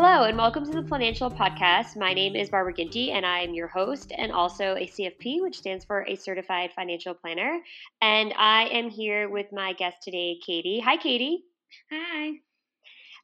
Hello, 0.00 0.22
and 0.22 0.38
welcome 0.38 0.64
to 0.64 0.70
the 0.70 0.88
Planancial 0.88 1.28
Podcast. 1.28 1.96
My 1.96 2.14
name 2.14 2.36
is 2.36 2.50
Barbara 2.50 2.72
Ginty, 2.72 3.10
and 3.10 3.26
I 3.26 3.40
am 3.40 3.52
your 3.52 3.66
host 3.66 4.12
and 4.16 4.30
also 4.30 4.76
a 4.76 4.86
CFP, 4.86 5.42
which 5.42 5.58
stands 5.58 5.84
for 5.84 6.06
a 6.06 6.14
Certified 6.14 6.70
Financial 6.72 7.14
Planner. 7.14 7.58
And 8.00 8.32
I 8.38 8.66
am 8.66 8.90
here 8.90 9.28
with 9.28 9.46
my 9.50 9.72
guest 9.72 9.96
today, 10.00 10.38
Katie. 10.46 10.78
Hi, 10.78 10.98
Katie. 10.98 11.42
Hi. 11.90 12.34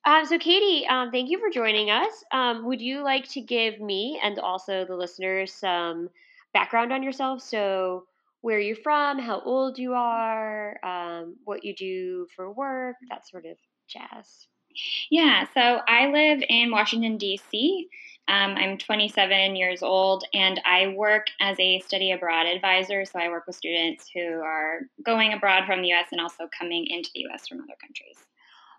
Um, 0.05 0.27
so, 0.27 0.37
Katie, 0.37 0.85
um, 0.89 1.13
thank 1.13 1.31
you 1.31 1.39
for 1.39 1.49
joining 1.49 1.91
us. 1.91 2.25
Um, 2.33 2.67
would 2.67 2.81
you 2.81 3.05
like 3.05 3.29
to 3.29 3.41
give 3.41 3.79
me 3.79 4.21
and 4.21 4.41
also 4.41 4.85
the 4.85 4.97
listeners 4.97 5.55
some 5.55 6.11
background 6.53 6.93
on 6.93 7.05
yourself? 7.05 7.41
So, 7.41 8.07
where 8.41 8.59
you're 8.59 8.75
from, 8.75 9.21
how 9.21 9.41
old 9.43 9.79
you 9.79 9.95
are, 9.95 10.85
um, 10.85 11.37
what 11.45 11.63
you 11.63 11.73
do 11.77 12.27
for 12.35 12.53
work, 12.53 12.97
that 13.11 13.29
sort 13.29 13.47
of 13.47 13.57
jazz. 13.87 14.49
Yeah, 15.11 15.47
so 15.55 15.81
I 15.87 16.11
live 16.11 16.43
in 16.49 16.71
Washington, 16.71 17.17
D.C. 17.17 17.89
Um, 18.27 18.55
I'm 18.57 18.79
27 18.79 19.55
years 19.55 19.83
old 19.83 20.25
and 20.33 20.61
I 20.65 20.95
work 20.97 21.27
as 21.41 21.59
a 21.61 21.81
study 21.81 22.13
abroad 22.13 22.47
advisor. 22.47 23.05
So 23.05 23.19
I 23.19 23.29
work 23.29 23.47
with 23.47 23.57
students 23.57 24.09
who 24.15 24.41
are 24.41 24.81
going 25.05 25.35
abroad 25.35 25.67
from 25.67 25.83
the 25.83 25.93
US 25.93 26.09
and 26.11 26.21
also 26.21 26.49
coming 26.59 26.87
into 26.89 27.11
the 27.15 27.27
US 27.29 27.47
from 27.47 27.61
other 27.61 27.77
countries. 27.81 28.17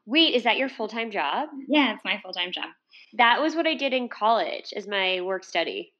Wait, 0.07 0.33
is 0.33 0.43
that 0.43 0.57
your 0.57 0.69
full 0.69 0.87
time 0.87 1.11
job? 1.11 1.49
Yeah, 1.67 1.93
it's 1.93 2.03
my 2.03 2.19
full 2.21 2.33
time 2.33 2.51
job. 2.51 2.69
That 3.13 3.41
was 3.41 3.55
what 3.55 3.67
I 3.67 3.75
did 3.75 3.93
in 3.93 4.09
college 4.09 4.73
as 4.75 4.87
my 4.87 5.21
work 5.21 5.43
study. 5.43 5.93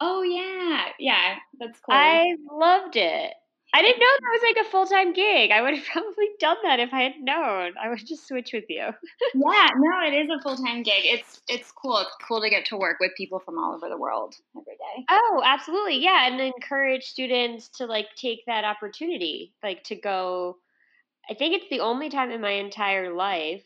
Oh, 0.00 0.22
yeah. 0.22 0.86
Yeah, 0.98 1.36
that's 1.58 1.78
cool. 1.80 1.94
I 1.94 2.36
loved 2.50 2.96
it. 2.96 3.34
I 3.76 3.82
didn't 3.82 4.00
know 4.00 4.06
that 4.06 4.32
was 4.32 4.42
like 4.42 4.66
a 4.66 4.70
full 4.70 4.86
time 4.86 5.12
gig. 5.12 5.50
I 5.50 5.60
would 5.60 5.74
have 5.74 5.84
probably 5.92 6.28
done 6.40 6.56
that 6.62 6.80
if 6.80 6.94
I 6.94 7.02
had 7.02 7.12
known. 7.20 7.74
I 7.82 7.90
would 7.90 8.04
just 8.06 8.26
switch 8.26 8.52
with 8.54 8.64
you. 8.70 8.78
yeah, 9.34 9.68
no, 9.76 10.06
it 10.06 10.14
is 10.14 10.30
a 10.30 10.40
full 10.42 10.56
time 10.56 10.82
gig. 10.82 11.02
It's 11.04 11.42
it's 11.46 11.70
cool. 11.72 11.98
It's 11.98 12.16
cool 12.26 12.40
to 12.40 12.48
get 12.48 12.64
to 12.66 12.78
work 12.78 12.96
with 13.00 13.12
people 13.18 13.38
from 13.38 13.58
all 13.58 13.74
over 13.74 13.90
the 13.90 13.98
world 13.98 14.34
every 14.56 14.76
day. 14.76 15.04
Oh, 15.10 15.42
absolutely. 15.44 15.98
Yeah, 15.98 16.26
and 16.26 16.40
encourage 16.40 17.04
students 17.04 17.68
to 17.76 17.84
like 17.84 18.06
take 18.16 18.46
that 18.46 18.64
opportunity, 18.64 19.52
like 19.62 19.84
to 19.84 19.94
go. 19.94 20.56
I 21.28 21.34
think 21.34 21.54
it's 21.54 21.68
the 21.68 21.80
only 21.80 22.08
time 22.08 22.30
in 22.30 22.40
my 22.40 22.52
entire 22.52 23.14
life 23.14 23.62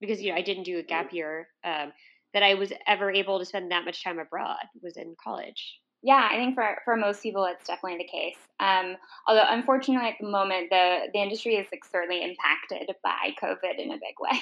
because 0.00 0.22
you 0.22 0.30
know 0.30 0.36
I 0.36 0.42
didn't 0.42 0.64
do 0.64 0.78
a 0.78 0.82
gap 0.84 1.12
year 1.12 1.48
um, 1.64 1.92
that 2.34 2.44
I 2.44 2.54
was 2.54 2.72
ever 2.86 3.10
able 3.10 3.40
to 3.40 3.44
spend 3.44 3.72
that 3.72 3.84
much 3.84 4.04
time 4.04 4.20
abroad 4.20 4.62
was 4.80 4.96
in 4.96 5.16
college. 5.22 5.80
Yeah, 6.06 6.28
I 6.30 6.36
think 6.36 6.54
for, 6.54 6.76
for 6.84 6.96
most 6.96 7.22
people, 7.22 7.46
it's 7.46 7.66
definitely 7.66 7.96
the 7.96 8.04
case. 8.04 8.36
Um, 8.60 8.96
although, 9.26 9.46
unfortunately, 9.48 10.06
at 10.06 10.16
the 10.20 10.28
moment, 10.28 10.68
the, 10.68 11.08
the 11.14 11.18
industry 11.18 11.54
is 11.54 11.66
like, 11.72 11.82
certainly 11.90 12.22
impacted 12.22 12.94
by 13.02 13.34
COVID 13.42 13.78
in 13.78 13.90
a 13.90 13.94
big 13.94 14.14
way. 14.20 14.38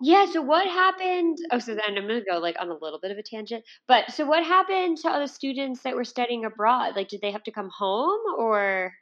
Yeah. 0.00 0.26
So 0.26 0.40
what 0.40 0.64
happened? 0.66 1.38
Oh, 1.50 1.58
so 1.58 1.74
then 1.74 1.98
I'm 1.98 2.06
going 2.06 2.20
to 2.20 2.30
go 2.30 2.38
like 2.38 2.56
on 2.60 2.68
a 2.68 2.78
little 2.80 3.00
bit 3.02 3.10
of 3.10 3.18
a 3.18 3.22
tangent. 3.22 3.64
But 3.88 4.12
so 4.12 4.24
what 4.24 4.44
happened 4.44 4.98
to 4.98 5.08
other 5.08 5.26
students 5.26 5.82
that 5.82 5.96
were 5.96 6.04
studying 6.04 6.44
abroad? 6.44 6.94
Like, 6.94 7.08
did 7.08 7.20
they 7.20 7.32
have 7.32 7.42
to 7.44 7.52
come 7.52 7.68
home 7.76 8.20
or? 8.38 8.92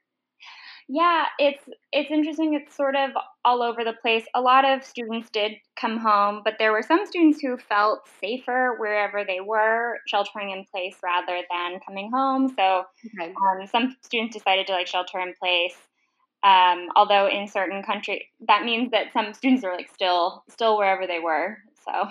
Yeah, 0.93 1.27
it's 1.39 1.63
it's 1.93 2.11
interesting. 2.11 2.55
It's 2.55 2.75
sort 2.75 2.97
of 2.97 3.11
all 3.45 3.63
over 3.63 3.85
the 3.85 3.93
place. 3.93 4.25
A 4.35 4.41
lot 4.41 4.65
of 4.65 4.83
students 4.83 5.31
did 5.31 5.53
come 5.77 5.99
home, 5.99 6.43
but 6.45 6.55
there 6.59 6.73
were 6.73 6.83
some 6.83 7.07
students 7.07 7.41
who 7.41 7.57
felt 7.59 8.01
safer 8.21 8.75
wherever 8.77 9.25
they 9.25 9.39
were, 9.39 10.01
sheltering 10.09 10.51
in 10.51 10.65
place 10.65 10.97
rather 11.01 11.43
than 11.49 11.79
coming 11.87 12.11
home. 12.13 12.53
So 12.59 12.87
okay. 13.07 13.33
um, 13.33 13.69
some 13.69 13.97
students 14.03 14.37
decided 14.37 14.67
to 14.67 14.73
like 14.73 14.89
shelter 14.89 15.21
in 15.21 15.33
place. 15.41 15.77
Um, 16.43 16.89
although 16.97 17.29
in 17.29 17.47
certain 17.47 17.85
countries, 17.85 18.23
that 18.49 18.65
means 18.65 18.91
that 18.91 19.13
some 19.13 19.33
students 19.33 19.63
are 19.63 19.77
like 19.77 19.91
still 19.95 20.43
still 20.49 20.77
wherever 20.77 21.07
they 21.07 21.21
were. 21.21 21.59
So. 21.85 22.09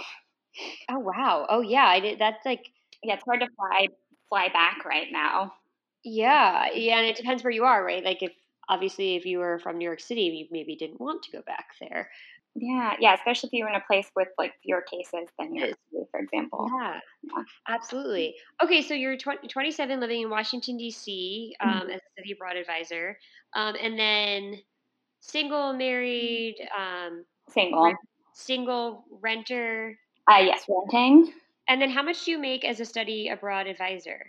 Oh 0.90 1.00
wow! 1.00 1.46
Oh 1.50 1.62
yeah, 1.62 1.86
I 1.86 2.00
did. 2.00 2.18
That's 2.18 2.46
like 2.46 2.66
yeah, 3.04 3.16
it's 3.16 3.24
hard 3.26 3.42
to 3.42 3.48
fly 3.58 3.88
fly 4.30 4.48
back 4.48 4.86
right 4.86 5.08
now. 5.12 5.54
Yeah, 6.06 6.68
yeah, 6.74 7.00
and 7.00 7.08
it 7.08 7.18
depends 7.18 7.44
where 7.44 7.52
you 7.52 7.66
are, 7.66 7.84
right? 7.84 8.04
Like 8.04 8.24
if 8.24 8.32
obviously 8.70 9.16
if 9.16 9.26
you 9.26 9.40
were 9.40 9.60
from 9.60 9.78
New 9.78 9.86
York 9.86 10.00
City, 10.00 10.22
you 10.22 10.48
maybe 10.52 10.76
didn't 10.76 11.02
want 11.02 11.24
to 11.24 11.32
go 11.32 11.42
back 11.42 11.70
there. 11.82 12.10
Yeah, 12.56 12.94
yeah, 13.00 13.14
especially 13.14 13.48
if 13.48 13.54
you 13.54 13.64
were 13.64 13.70
in 13.70 13.76
a 13.76 13.84
place 13.86 14.10
with 14.16 14.28
like 14.38 14.54
fewer 14.64 14.82
cases 14.82 15.30
than 15.38 15.52
New 15.52 15.66
York 15.66 15.78
City, 15.92 16.04
for 16.12 16.20
example. 16.20 16.70
Yeah, 16.82 17.00
yeah. 17.24 17.44
absolutely. 17.68 18.36
Okay, 18.64 18.82
so 18.82 18.94
you're 18.94 19.18
20, 19.18 19.48
27, 19.48 20.00
living 20.00 20.22
in 20.24 20.30
Washington 20.30 20.78
D.C. 20.78 21.56
Um, 21.60 21.70
mm-hmm. 21.70 21.90
as 21.92 22.02
a 22.02 22.22
city 22.22 22.34
abroad 22.34 22.58
advisor, 22.58 23.18
um, 23.56 23.76
and 23.82 23.98
then 23.98 24.56
single, 25.20 25.74
married, 25.74 26.56
um, 26.78 27.24
single, 27.50 27.84
rent, 27.84 27.98
single 28.34 29.06
renter. 29.22 29.98
Uh, 30.30 30.40
yes, 30.40 30.66
renting. 30.68 31.34
And 31.68 31.82
then, 31.82 31.92
how 31.92 32.02
much 32.02 32.26
do 32.26 32.32
you 32.32 32.40
make 32.40 32.66
as 32.66 32.80
a 32.80 32.86
study 32.86 33.30
abroad 33.30 33.68
advisor? 33.68 34.26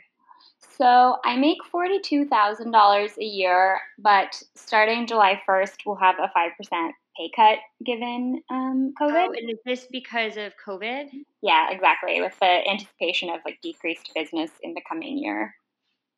So 0.81 1.19
I 1.27 1.37
make 1.37 1.59
$42,000 1.75 3.19
a 3.19 3.23
year, 3.23 3.81
but 3.99 4.43
starting 4.55 5.07
July 5.07 5.39
1st, 5.47 5.75
we'll 5.85 5.97
have 5.97 6.15
a 6.19 6.33
5% 6.35 6.91
pay 7.19 7.31
cut 7.37 7.59
given 7.85 8.43
um, 8.49 8.95
COVID. 8.99 9.29
Oh, 9.29 9.33
and 9.37 9.51
is 9.51 9.59
this 9.67 9.87
because 9.93 10.39
of 10.39 10.55
COVID? 10.67 11.09
Yeah, 11.43 11.71
exactly. 11.71 12.23
With 12.23 12.33
the 12.41 12.67
anticipation 12.67 13.29
of 13.29 13.41
like 13.45 13.59
decreased 13.63 14.11
business 14.15 14.51
in 14.63 14.73
the 14.73 14.81
coming 14.89 15.19
year. 15.19 15.55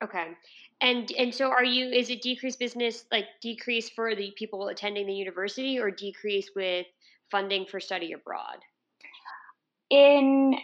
Okay. 0.01 0.28
And 0.81 1.11
and 1.19 1.34
so 1.34 1.51
are 1.51 1.65
you 1.65 1.89
is 1.89 2.09
it 2.09 2.22
decreased 2.22 2.61
business 2.61 3.05
like 3.11 3.27
decrease 3.41 3.91
for 3.91 4.15
the 4.15 4.33
people 4.37 4.69
attending 4.69 5.09
the 5.09 5.12
university 5.12 5.81
or 5.81 5.91
decrease 5.91 6.51
with 6.55 6.87
funding 7.33 7.67
for 7.67 7.81
study 7.81 8.12
abroad? 8.12 8.59
In 9.91 10.55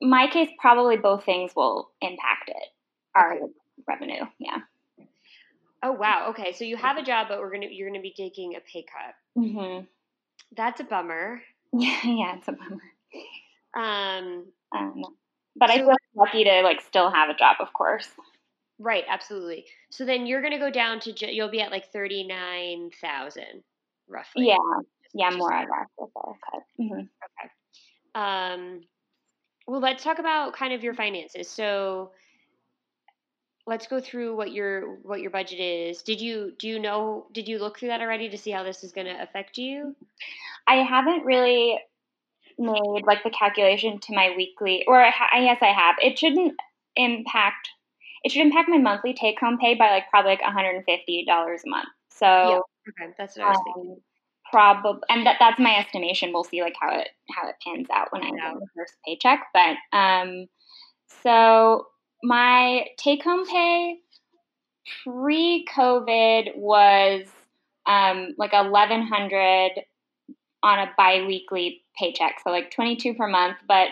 my 0.00 0.28
case 0.28 0.50
probably 0.60 0.96
both 0.96 1.24
things 1.24 1.52
will 1.56 1.90
impact 2.00 2.48
it 2.48 2.68
our 3.18 3.38
revenue. 3.86 4.24
Yeah. 4.38 4.58
Oh 5.82 5.92
wow. 5.92 6.28
Okay, 6.30 6.52
so 6.52 6.64
you 6.64 6.76
have 6.76 6.96
a 6.96 7.02
job, 7.02 7.26
but 7.28 7.38
we're 7.38 7.52
gonna 7.52 7.68
you're 7.70 7.88
gonna 7.88 8.00
be 8.00 8.14
taking 8.16 8.56
a 8.56 8.60
pay 8.60 8.84
cut. 8.84 9.42
Mm-hmm. 9.42 9.84
That's 10.56 10.80
a 10.80 10.84
bummer. 10.84 11.40
Yeah, 11.72 11.98
yeah, 12.04 12.36
it's 12.36 12.48
a 12.48 12.52
bummer. 12.52 12.82
Um, 13.74 14.46
um 14.76 15.02
but 15.56 15.68
so, 15.68 15.74
I 15.74 15.78
feel 15.78 15.94
lucky 16.14 16.44
to 16.44 16.62
like 16.62 16.80
still 16.80 17.10
have 17.10 17.28
a 17.28 17.34
job, 17.34 17.56
of 17.60 17.72
course. 17.72 18.08
Right, 18.78 19.04
absolutely. 19.08 19.66
So 19.90 20.04
then 20.04 20.26
you're 20.26 20.42
gonna 20.42 20.58
go 20.58 20.70
down 20.70 21.00
to 21.00 21.32
you'll 21.32 21.50
be 21.50 21.60
at 21.60 21.70
like 21.70 21.92
thirty 21.92 22.26
nine 22.26 22.90
thousand, 23.00 23.62
roughly. 24.08 24.46
Yeah, 24.48 24.56
yeah, 25.14 25.30
more 25.30 25.52
or 25.52 25.60
less 25.60 25.88
cut. 25.98 26.62
Mm-hmm. 26.80 27.00
Okay. 27.00 27.50
Um, 28.14 28.80
well, 29.66 29.80
let's 29.80 30.02
talk 30.02 30.18
about 30.18 30.54
kind 30.54 30.72
of 30.72 30.82
your 30.82 30.94
finances. 30.94 31.48
So 31.48 32.12
let's 33.68 33.86
go 33.86 34.00
through 34.00 34.34
what 34.34 34.50
your 34.50 34.96
what 35.02 35.20
your 35.20 35.30
budget 35.30 35.60
is. 35.60 36.00
Did 36.02 36.20
you 36.20 36.52
do 36.58 36.66
you 36.66 36.78
know 36.78 37.26
did 37.32 37.46
you 37.46 37.58
look 37.58 37.78
through 37.78 37.88
that 37.88 38.00
already 38.00 38.30
to 38.30 38.38
see 38.38 38.50
how 38.50 38.64
this 38.64 38.82
is 38.82 38.92
going 38.92 39.06
to 39.06 39.22
affect 39.22 39.58
you? 39.58 39.94
I 40.66 40.76
haven't 40.76 41.24
really 41.24 41.78
made 42.58 43.02
like 43.06 43.22
the 43.22 43.30
calculation 43.30 44.00
to 44.00 44.14
my 44.14 44.32
weekly, 44.36 44.84
or 44.88 45.00
I, 45.00 45.12
I 45.32 45.44
guess 45.44 45.58
I 45.60 45.66
have. 45.66 45.96
It 46.02 46.18
shouldn't 46.18 46.54
impact. 46.96 47.68
It 48.24 48.32
should 48.32 48.42
impact 48.42 48.70
my 48.70 48.78
monthly 48.78 49.14
take 49.14 49.38
home 49.38 49.58
pay 49.60 49.74
by 49.74 49.90
like 49.90 50.10
probably 50.10 50.32
like 50.32 50.42
one 50.42 50.52
hundred 50.52 50.76
and 50.76 50.84
fifty 50.86 51.24
dollars 51.26 51.60
a 51.66 51.70
month. 51.70 51.88
So 52.10 52.26
yeah, 52.26 53.04
okay, 53.04 53.12
that's 53.18 53.36
what 53.36 53.46
I 53.46 53.50
was 53.50 53.60
thinking. 53.64 53.92
um, 53.92 53.98
probably, 54.50 55.02
and 55.10 55.26
that 55.26 55.36
that's 55.38 55.60
my 55.60 55.76
estimation. 55.76 56.32
We'll 56.32 56.42
see 56.42 56.62
like 56.62 56.74
how 56.80 56.98
it 56.98 57.08
how 57.30 57.48
it 57.48 57.56
pans 57.64 57.88
out 57.92 58.08
when 58.12 58.22
I 58.22 58.30
get 58.30 58.54
the 58.58 58.66
first 58.74 58.94
paycheck. 59.04 59.46
But 59.52 59.76
um, 59.96 60.46
so 61.22 61.86
my 62.22 62.86
take 62.98 63.22
home 63.22 63.46
pay 63.46 63.98
pre 65.04 65.66
COVID 65.74 66.56
was 66.56 67.26
um 67.86 68.34
like 68.38 68.52
eleven 68.52 69.02
hundred 69.02 69.72
on 70.62 70.78
a 70.78 70.90
biweekly 70.96 71.82
paycheck, 71.98 72.40
so 72.42 72.50
like 72.50 72.70
twenty 72.70 72.96
two 72.96 73.14
per 73.14 73.26
month, 73.28 73.58
but 73.66 73.88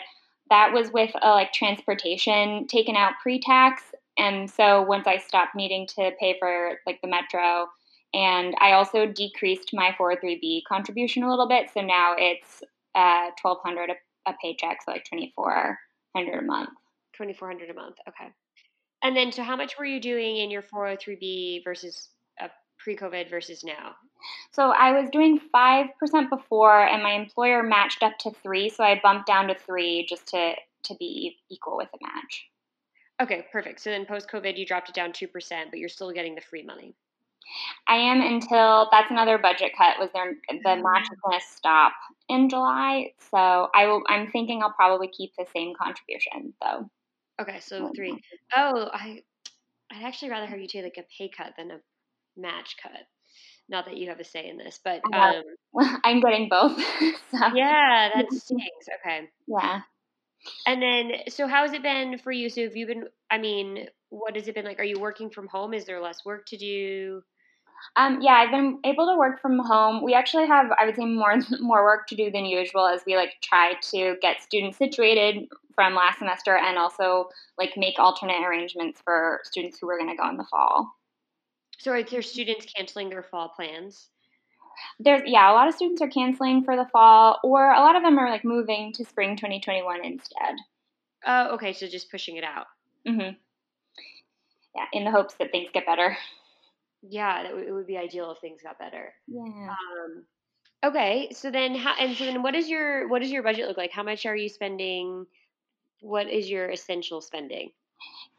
that 0.50 0.72
was 0.72 0.92
with 0.92 1.10
a 1.22 1.30
like 1.30 1.52
transportation 1.52 2.66
taken 2.66 2.96
out 2.96 3.14
pre 3.22 3.40
tax. 3.40 3.82
And 4.18 4.50
so 4.50 4.82
once 4.82 5.06
I 5.06 5.18
stopped 5.18 5.54
needing 5.54 5.86
to 5.88 6.10
pay 6.18 6.36
for 6.38 6.78
like 6.86 7.00
the 7.02 7.08
metro, 7.08 7.68
and 8.14 8.54
I 8.60 8.72
also 8.72 9.06
decreased 9.06 9.70
my 9.74 9.94
403b 10.00 10.62
contribution 10.66 11.22
a 11.22 11.28
little 11.28 11.48
bit, 11.48 11.68
so 11.72 11.82
now 11.82 12.14
it's 12.16 12.62
uh, 12.94 13.30
1200 13.42 13.90
a, 13.90 14.30
a 14.30 14.34
paycheck, 14.40 14.78
so 14.82 14.92
like 14.92 15.04
2400 15.04 16.38
a 16.38 16.42
month. 16.42 16.70
2400 17.16 17.70
a 17.70 17.74
month. 17.74 17.96
Okay. 18.08 18.30
And 19.02 19.16
then 19.16 19.32
so 19.32 19.42
how 19.42 19.56
much 19.56 19.78
were 19.78 19.84
you 19.84 20.00
doing 20.00 20.38
in 20.38 20.50
your 20.50 20.62
403b 20.62 21.64
versus 21.64 22.08
uh, 22.40 22.48
pre-COVID 22.78 23.30
versus 23.30 23.62
now? 23.64 23.94
So 24.52 24.70
I 24.70 24.98
was 24.98 25.10
doing 25.10 25.40
5% 25.54 26.30
before 26.30 26.86
and 26.86 27.02
my 27.02 27.12
employer 27.12 27.62
matched 27.62 28.02
up 28.02 28.18
to 28.20 28.32
3, 28.42 28.70
so 28.70 28.82
I 28.82 29.00
bumped 29.02 29.26
down 29.26 29.48
to 29.48 29.54
3 29.54 30.06
just 30.08 30.26
to 30.28 30.54
to 30.84 30.94
be 31.00 31.36
equal 31.50 31.76
with 31.76 31.88
the 31.92 31.98
match. 32.00 32.46
Okay, 33.20 33.46
perfect. 33.50 33.80
So 33.80 33.90
then 33.90 34.06
post 34.06 34.28
COVID 34.28 34.56
you 34.56 34.66
dropped 34.66 34.88
it 34.88 34.94
down 34.94 35.12
2%, 35.12 35.30
but 35.70 35.78
you're 35.78 35.88
still 35.88 36.12
getting 36.12 36.34
the 36.34 36.40
free 36.40 36.62
money. 36.62 36.94
I 37.88 37.96
am 37.96 38.20
until 38.20 38.88
that's 38.90 39.10
another 39.10 39.38
budget 39.38 39.72
cut. 39.76 39.98
Was 39.98 40.10
there 40.12 40.34
the 40.48 40.82
match 40.82 41.04
is 41.04 41.18
going 41.24 41.38
to 41.38 41.46
stop 41.46 41.92
in 42.28 42.48
July? 42.48 43.12
So 43.30 43.68
I 43.74 43.86
will. 43.86 44.02
I'm 44.08 44.30
thinking 44.30 44.62
I'll 44.62 44.72
probably 44.72 45.08
keep 45.08 45.32
the 45.38 45.46
same 45.54 45.72
contribution 45.80 46.54
though. 46.60 46.90
Okay, 47.40 47.60
so 47.60 47.90
three. 47.94 48.20
Oh, 48.56 48.88
I 48.92 49.22
I'd 49.90 50.04
actually 50.04 50.30
rather 50.30 50.46
have 50.46 50.58
you 50.58 50.68
take 50.68 50.84
like 50.84 50.98
a 50.98 51.04
pay 51.18 51.28
cut 51.28 51.54
than 51.56 51.70
a 51.70 51.78
match 52.36 52.76
cut. 52.82 53.06
Not 53.68 53.86
that 53.86 53.96
you 53.96 54.08
have 54.08 54.20
a 54.20 54.24
say 54.24 54.48
in 54.48 54.56
this, 54.56 54.80
but 54.82 55.02
um, 55.12 55.42
I'm 56.04 56.20
getting 56.20 56.48
both. 56.48 56.78
so. 57.30 57.38
Yeah, 57.54 58.10
that 58.14 58.26
stinks. 58.32 58.88
Okay. 59.00 59.28
Yeah. 59.46 59.80
And 60.66 60.80
then, 60.80 61.12
so 61.28 61.48
how 61.48 61.62
has 61.62 61.72
it 61.72 61.82
been 61.82 62.18
for 62.18 62.30
you? 62.30 62.48
So 62.48 62.62
have 62.62 62.76
you 62.76 62.86
been? 62.86 63.04
I 63.30 63.38
mean, 63.38 63.88
what 64.10 64.36
has 64.36 64.46
it 64.48 64.54
been 64.54 64.64
like? 64.64 64.78
Are 64.78 64.84
you 64.84 65.00
working 65.00 65.30
from 65.30 65.48
home? 65.48 65.74
Is 65.74 65.84
there 65.84 66.00
less 66.00 66.24
work 66.24 66.46
to 66.46 66.56
do? 66.56 67.22
Um, 67.96 68.20
yeah, 68.20 68.34
I've 68.34 68.50
been 68.50 68.78
able 68.84 69.06
to 69.06 69.16
work 69.16 69.40
from 69.40 69.58
home. 69.58 70.02
We 70.02 70.14
actually 70.14 70.46
have, 70.46 70.66
I 70.78 70.86
would 70.86 70.96
say, 70.96 71.04
more 71.04 71.36
more 71.60 71.84
work 71.84 72.06
to 72.08 72.16
do 72.16 72.30
than 72.30 72.44
usual 72.44 72.86
as 72.86 73.02
we 73.06 73.16
like 73.16 73.34
try 73.42 73.74
to 73.90 74.16
get 74.20 74.42
students 74.42 74.78
situated 74.78 75.48
from 75.74 75.94
last 75.94 76.18
semester 76.18 76.56
and 76.56 76.78
also 76.78 77.28
like 77.58 77.72
make 77.76 77.98
alternate 77.98 78.42
arrangements 78.44 79.00
for 79.04 79.40
students 79.44 79.78
who 79.78 79.88
are 79.90 79.98
going 79.98 80.10
to 80.10 80.16
go 80.16 80.28
in 80.28 80.36
the 80.36 80.46
fall. 80.50 80.90
So 81.78 81.92
are 81.92 82.02
there 82.02 82.22
students 82.22 82.66
canceling 82.74 83.10
their 83.10 83.22
fall 83.22 83.50
plans? 83.54 84.08
There's 84.98 85.22
yeah, 85.24 85.50
a 85.50 85.54
lot 85.54 85.68
of 85.68 85.74
students 85.74 86.02
are 86.02 86.08
canceling 86.08 86.64
for 86.64 86.76
the 86.76 86.88
fall, 86.92 87.38
or 87.42 87.72
a 87.72 87.80
lot 87.80 87.96
of 87.96 88.02
them 88.02 88.18
are 88.18 88.30
like 88.30 88.44
moving 88.44 88.92
to 88.94 89.04
spring 89.04 89.36
2021 89.36 90.04
instead. 90.04 90.54
Oh, 91.26 91.54
okay, 91.54 91.72
so 91.72 91.86
just 91.86 92.10
pushing 92.10 92.36
it 92.36 92.44
out. 92.44 92.66
Mm-hmm. 93.06 93.36
Yeah, 94.74 94.84
in 94.92 95.04
the 95.04 95.10
hopes 95.10 95.34
that 95.34 95.50
things 95.50 95.70
get 95.72 95.86
better. 95.86 96.16
Yeah, 97.08 97.42
that 97.42 97.50
w- 97.50 97.68
it 97.68 97.72
would 97.72 97.86
be 97.86 97.96
ideal 97.96 98.30
if 98.32 98.38
things 98.40 98.62
got 98.62 98.78
better. 98.78 99.12
Yeah. 99.28 99.68
Um, 99.68 100.24
okay, 100.84 101.30
so 101.32 101.50
then 101.50 101.74
how 101.74 101.94
and 101.98 102.16
so 102.16 102.24
then 102.24 102.42
what 102.42 102.54
is 102.54 102.68
your 102.68 103.08
what 103.08 103.22
does 103.22 103.30
your 103.30 103.42
budget 103.42 103.68
look 103.68 103.76
like? 103.76 103.92
How 103.92 104.02
much 104.02 104.26
are 104.26 104.36
you 104.36 104.48
spending? 104.48 105.26
What 106.00 106.28
is 106.28 106.48
your 106.48 106.70
essential 106.70 107.20
spending? 107.20 107.70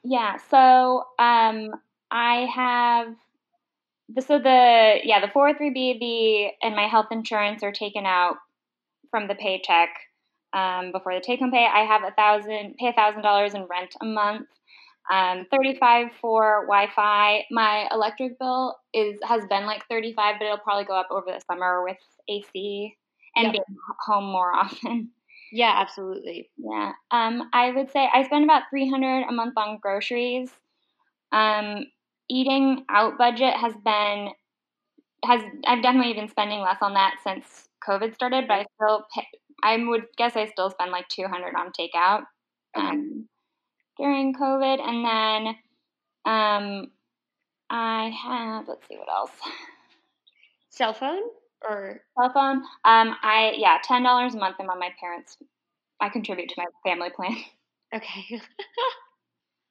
Yeah, 0.03 0.37
so 0.49 1.05
um, 1.19 1.71
I 2.11 2.47
have 2.53 3.15
the 4.09 4.21
so 4.21 4.39
the 4.39 4.99
yeah 5.03 5.19
the 5.19 5.27
403b 5.27 5.99
the 5.99 6.65
and 6.65 6.75
my 6.75 6.87
health 6.87 7.07
insurance 7.11 7.63
are 7.63 7.71
taken 7.71 8.05
out 8.05 8.37
from 9.11 9.27
the 9.27 9.35
paycheck 9.35 9.89
um, 10.53 10.91
before 10.91 11.13
the 11.13 11.21
take 11.21 11.39
home 11.39 11.51
pay. 11.51 11.65
I 11.65 11.83
have 11.85 12.03
a 12.03 12.11
thousand 12.11 12.75
pay 12.79 12.87
a 12.87 12.93
thousand 12.93 13.21
dollars 13.21 13.53
in 13.53 13.63
rent 13.63 13.95
a 14.01 14.05
month. 14.05 14.47
Um, 15.11 15.45
35 15.51 16.07
for 16.19 16.65
Wi-Fi. 16.67 17.45
My 17.51 17.87
electric 17.91 18.37
bill 18.39 18.75
is 18.93 19.15
has 19.23 19.43
been 19.49 19.65
like 19.65 19.83
35, 19.89 20.35
but 20.39 20.45
it'll 20.45 20.57
probably 20.57 20.85
go 20.85 20.95
up 20.95 21.07
over 21.11 21.27
the 21.27 21.41
summer 21.49 21.83
with 21.83 21.97
AC 22.29 22.95
and 23.35 23.45
Yep. 23.45 23.51
being 23.53 23.77
home 24.05 24.25
more 24.25 24.53
often. 24.55 25.11
Yeah, 25.51 25.73
absolutely. 25.77 26.49
Yeah. 26.57 26.91
Um, 27.11 27.49
I 27.53 27.71
would 27.71 27.91
say 27.91 28.09
I 28.13 28.23
spend 28.23 28.43
about 28.43 28.63
300 28.69 29.27
a 29.29 29.31
month 29.31 29.53
on 29.57 29.79
groceries. 29.81 30.51
Um, 31.31 31.85
eating 32.29 32.85
out 32.89 33.17
budget 33.17 33.53
has 33.53 33.73
been 33.83 34.29
has 35.23 35.41
I've 35.65 35.81
definitely 35.81 36.13
been 36.13 36.27
spending 36.29 36.59
less 36.59 36.77
on 36.81 36.93
that 36.93 37.15
since 37.23 37.69
COVID 37.87 38.13
started, 38.13 38.47
but 38.47 38.59
I 38.59 38.65
still 38.75 39.05
pay, 39.13 39.27
I 39.63 39.77
would 39.77 40.05
guess 40.17 40.35
I 40.35 40.47
still 40.47 40.69
spend 40.69 40.91
like 40.91 41.07
200 41.07 41.55
on 41.55 41.71
takeout 41.71 42.23
um, 42.75 43.27
during 43.97 44.33
COVID, 44.33 44.79
and 44.79 45.05
then 45.05 45.55
um, 46.25 46.91
I 47.69 48.09
have 48.09 48.67
let's 48.67 48.87
see 48.87 48.97
what 48.97 49.09
else. 49.09 49.31
Cell 50.69 50.93
phone 50.93 51.21
or 51.67 52.01
Cell 52.17 52.31
phone. 52.33 52.57
Um, 52.85 53.15
I 53.23 53.53
yeah, 53.57 53.77
ten 53.83 54.03
dollars 54.03 54.35
a 54.35 54.37
month. 54.37 54.57
I'm 54.59 54.69
on 54.69 54.79
my 54.79 54.91
parents. 54.99 55.37
I 55.99 56.09
contribute 56.09 56.49
to 56.49 56.55
my 56.57 56.65
family 56.89 57.09
plan. 57.09 57.35
okay. 57.95 58.41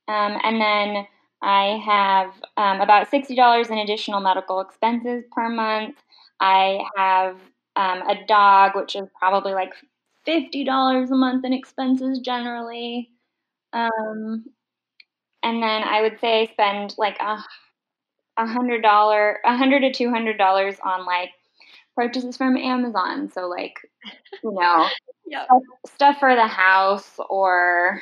Um, 0.09 0.39
and 0.43 0.61
then 0.61 1.07
I 1.43 1.81
have 1.85 2.31
um, 2.57 2.81
about 2.81 3.11
$60 3.11 3.71
in 3.71 3.79
additional 3.79 4.21
medical 4.21 4.61
expenses 4.61 5.25
per 5.33 5.49
month. 5.49 5.97
I 6.41 6.81
have 6.97 7.37
um, 7.77 8.03
a 8.09 8.25
dog, 8.27 8.73
which 8.75 8.95
is 8.97 9.09
probably 9.19 9.53
like 9.53 9.73
$50 10.27 11.11
a 11.11 11.15
month 11.15 11.45
in 11.45 11.53
expenses 11.53 12.21
generally. 12.21 13.11
Um, 13.77 14.45
and 15.43 15.63
then 15.63 15.83
I 15.83 16.03
would 16.03 16.19
say 16.21 16.43
I 16.43 16.53
spend 16.53 16.95
like 16.99 17.19
a 17.21 17.39
a 18.39 18.47
hundred 18.47 18.83
dollar, 18.83 19.39
a 19.45 19.57
hundred 19.57 19.81
to 19.81 19.93
two 19.93 20.11
hundred 20.11 20.39
dollars 20.39 20.77
on 20.85 21.07
like 21.07 21.31
purchases 21.95 22.37
from 22.37 22.57
Amazon. 22.57 23.31
So 23.31 23.49
like, 23.49 23.75
you 24.43 24.53
know, 24.53 24.89
yeah. 25.27 25.45
stuff, 25.45 25.63
stuff 25.87 26.17
for 26.21 26.35
the 26.35 26.47
house 26.47 27.19
or 27.31 28.01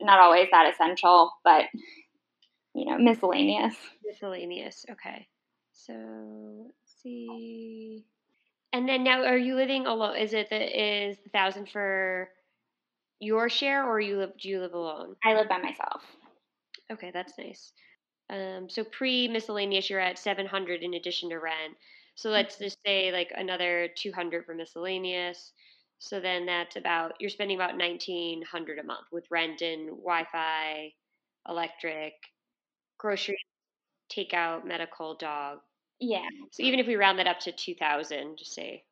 not 0.00 0.18
always 0.20 0.48
that 0.52 0.72
essential, 0.72 1.32
but 1.44 1.64
you 2.74 2.86
know, 2.86 2.98
miscellaneous. 2.98 3.74
Miscellaneous. 4.04 4.84
Okay. 4.90 5.26
So 5.72 5.92
let's 6.64 7.02
see. 7.02 8.04
And 8.72 8.88
then 8.88 9.04
now, 9.04 9.24
are 9.24 9.38
you 9.38 9.54
living 9.54 9.86
alone? 9.86 10.16
Is 10.16 10.32
it 10.32 10.50
the 10.50 10.56
is 10.58 11.16
the 11.22 11.30
thousand 11.30 11.68
for 11.68 12.28
your 13.24 13.48
share, 13.48 13.86
or 13.88 14.00
you 14.00 14.18
live? 14.18 14.36
Do 14.38 14.48
you 14.48 14.60
live 14.60 14.74
alone? 14.74 15.16
I 15.24 15.34
live 15.34 15.48
by 15.48 15.58
myself. 15.58 16.02
Okay, 16.90 17.10
that's 17.12 17.38
nice. 17.38 17.72
Um, 18.30 18.68
so 18.70 18.84
pre 18.84 19.28
miscellaneous, 19.28 19.90
you're 19.90 20.00
at 20.00 20.18
seven 20.18 20.46
hundred 20.46 20.82
in 20.82 20.94
addition 20.94 21.30
to 21.30 21.38
rent. 21.38 21.76
So 22.16 22.30
let's 22.30 22.58
just 22.58 22.78
say 22.86 23.12
like 23.12 23.32
another 23.36 23.88
two 23.96 24.12
hundred 24.12 24.46
for 24.46 24.54
miscellaneous. 24.54 25.52
So 25.98 26.20
then 26.20 26.46
that's 26.46 26.76
about 26.76 27.14
you're 27.20 27.30
spending 27.30 27.56
about 27.58 27.76
nineteen 27.76 28.42
hundred 28.42 28.78
a 28.78 28.84
month 28.84 29.08
with 29.12 29.26
rent 29.30 29.62
and 29.62 29.88
Wi-Fi, 29.90 30.92
electric, 31.48 32.14
grocery, 32.98 33.38
takeout, 34.10 34.64
medical, 34.66 35.16
dog. 35.16 35.60
Yeah. 36.00 36.28
So 36.52 36.62
even 36.62 36.80
if 36.80 36.86
we 36.86 36.96
round 36.96 37.18
that 37.18 37.26
up 37.26 37.40
to 37.40 37.52
two 37.52 37.74
thousand, 37.74 38.38
just 38.38 38.54
say 38.54 38.84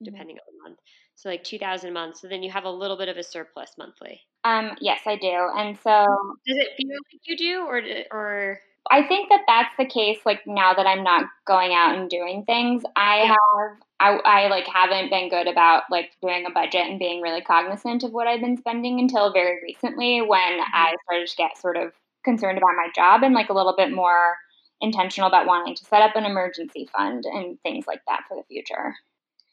Mhm. 0.00 0.04
depending 0.04 0.38
on 0.38 0.44
the 0.56 0.62
month, 0.70 0.80
so 1.22 1.28
like 1.28 1.44
two 1.44 1.58
thousand 1.58 1.90
a 1.90 1.92
month. 1.92 2.16
So 2.16 2.26
then 2.26 2.42
you 2.42 2.50
have 2.50 2.64
a 2.64 2.70
little 2.70 2.96
bit 2.96 3.08
of 3.08 3.16
a 3.16 3.22
surplus 3.22 3.72
monthly. 3.78 4.20
Um, 4.42 4.72
yes, 4.80 5.00
I 5.06 5.16
do. 5.16 5.50
And 5.56 5.78
so 5.78 6.06
Does 6.46 6.58
it 6.58 6.70
feel 6.76 6.88
like 6.88 7.20
you 7.24 7.36
do, 7.36 7.60
or 7.60 7.80
or 8.10 8.60
I 8.90 9.06
think 9.06 9.28
that 9.28 9.42
that's 9.46 9.74
the 9.78 9.86
case. 9.86 10.18
Like 10.26 10.40
now 10.46 10.74
that 10.74 10.86
I'm 10.86 11.04
not 11.04 11.26
going 11.46 11.72
out 11.72 11.96
and 11.96 12.10
doing 12.10 12.44
things, 12.44 12.82
I 12.96 13.18
have 13.28 13.78
I, 14.00 14.18
I 14.24 14.48
like 14.48 14.66
haven't 14.66 15.10
been 15.10 15.28
good 15.28 15.46
about 15.46 15.84
like 15.92 16.10
doing 16.20 16.44
a 16.44 16.50
budget 16.50 16.86
and 16.88 16.98
being 16.98 17.22
really 17.22 17.40
cognizant 17.40 18.02
of 18.02 18.12
what 18.12 18.26
I've 18.26 18.40
been 18.40 18.56
spending 18.56 18.98
until 18.98 19.32
very 19.32 19.62
recently 19.62 20.22
when 20.22 20.58
I 20.74 20.96
started 21.04 21.28
to 21.28 21.36
get 21.36 21.56
sort 21.56 21.76
of 21.76 21.92
concerned 22.24 22.58
about 22.58 22.74
my 22.76 22.88
job 22.96 23.22
and 23.22 23.34
like 23.34 23.48
a 23.48 23.54
little 23.54 23.74
bit 23.76 23.92
more 23.92 24.36
intentional 24.80 25.28
about 25.28 25.46
wanting 25.46 25.76
to 25.76 25.84
set 25.84 26.02
up 26.02 26.16
an 26.16 26.24
emergency 26.24 26.88
fund 26.96 27.24
and 27.24 27.60
things 27.62 27.86
like 27.86 28.00
that 28.08 28.22
for 28.28 28.36
the 28.36 28.42
future. 28.48 28.96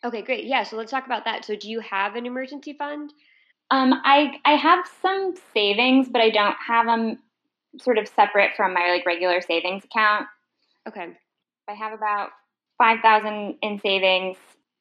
Okay, 0.03 0.21
great. 0.21 0.45
Yeah, 0.45 0.63
so 0.63 0.77
let's 0.77 0.91
talk 0.91 1.05
about 1.05 1.25
that. 1.25 1.45
So, 1.45 1.55
do 1.55 1.69
you 1.69 1.81
have 1.81 2.15
an 2.15 2.25
emergency 2.25 2.73
fund? 2.73 3.11
Um, 3.71 3.93
I 4.03 4.39
I 4.45 4.53
have 4.53 4.85
some 5.01 5.33
savings, 5.53 6.07
but 6.09 6.21
I 6.21 6.29
don't 6.29 6.55
have 6.65 6.85
them 6.85 7.19
sort 7.79 7.97
of 7.97 8.07
separate 8.07 8.51
from 8.55 8.73
my 8.73 8.89
like 8.89 9.05
regular 9.05 9.41
savings 9.41 9.83
account. 9.83 10.27
Okay. 10.87 11.07
I 11.67 11.73
have 11.73 11.93
about 11.93 12.29
five 12.77 12.99
thousand 13.01 13.55
in 13.61 13.79
savings. 13.79 14.37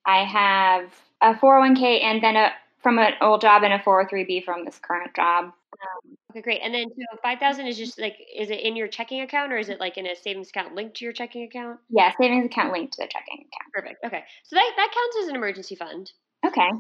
I 0.07 0.25
have 0.25 0.91
a 1.21 1.39
four 1.39 1.61
hundred 1.61 1.69
one 1.69 1.77
k 1.77 2.01
and 2.01 2.23
then 2.23 2.37
a 2.37 2.53
from 2.83 2.99
an 2.99 3.15
old 3.21 3.41
job 3.41 3.63
and 3.63 3.73
a 3.73 3.83
four 3.83 3.97
hundred 3.97 4.07
oh 4.07 4.11
three 4.11 4.25
b 4.25 4.41
from 4.41 4.65
this 4.65 4.79
current 4.79 5.15
job. 5.15 5.45
Um, 5.45 6.17
okay, 6.31 6.41
great. 6.41 6.61
And 6.63 6.75
then 6.75 6.87
so 6.89 7.19
five 7.23 7.39
thousand 7.39 7.67
is 7.67 7.77
just 7.77 8.01
like 8.01 8.17
is 8.37 8.51
it 8.51 8.61
in 8.61 8.77
your 8.77 8.89
checking 8.89 9.21
account 9.21 9.53
or 9.53 9.59
is 9.59 9.69
it 9.69 9.81
like 9.81 9.99
in 9.99 10.07
a 10.07 10.15
savings 10.17 10.51
account 10.51 10.75
linked 10.75 10.97
to 10.97 11.05
your 11.05 11.13
checking 11.13 11.45
account? 11.45 11.79
Yeah, 11.91 12.13
savings 12.21 12.47
account 12.47 12.73
linked 12.73 12.95
to 12.95 13.03
the 13.03 13.09
checking 13.09 13.47
account. 13.47 13.73
Perfect. 13.73 14.05
Okay, 14.05 14.25
so 14.45 14.57
that 14.57 14.73
that 14.77 14.93
counts 14.95 15.17
as 15.23 15.29
an 15.29 15.37
emergency 15.37 15.75
fund. 15.75 16.11
Okay. 16.47 16.71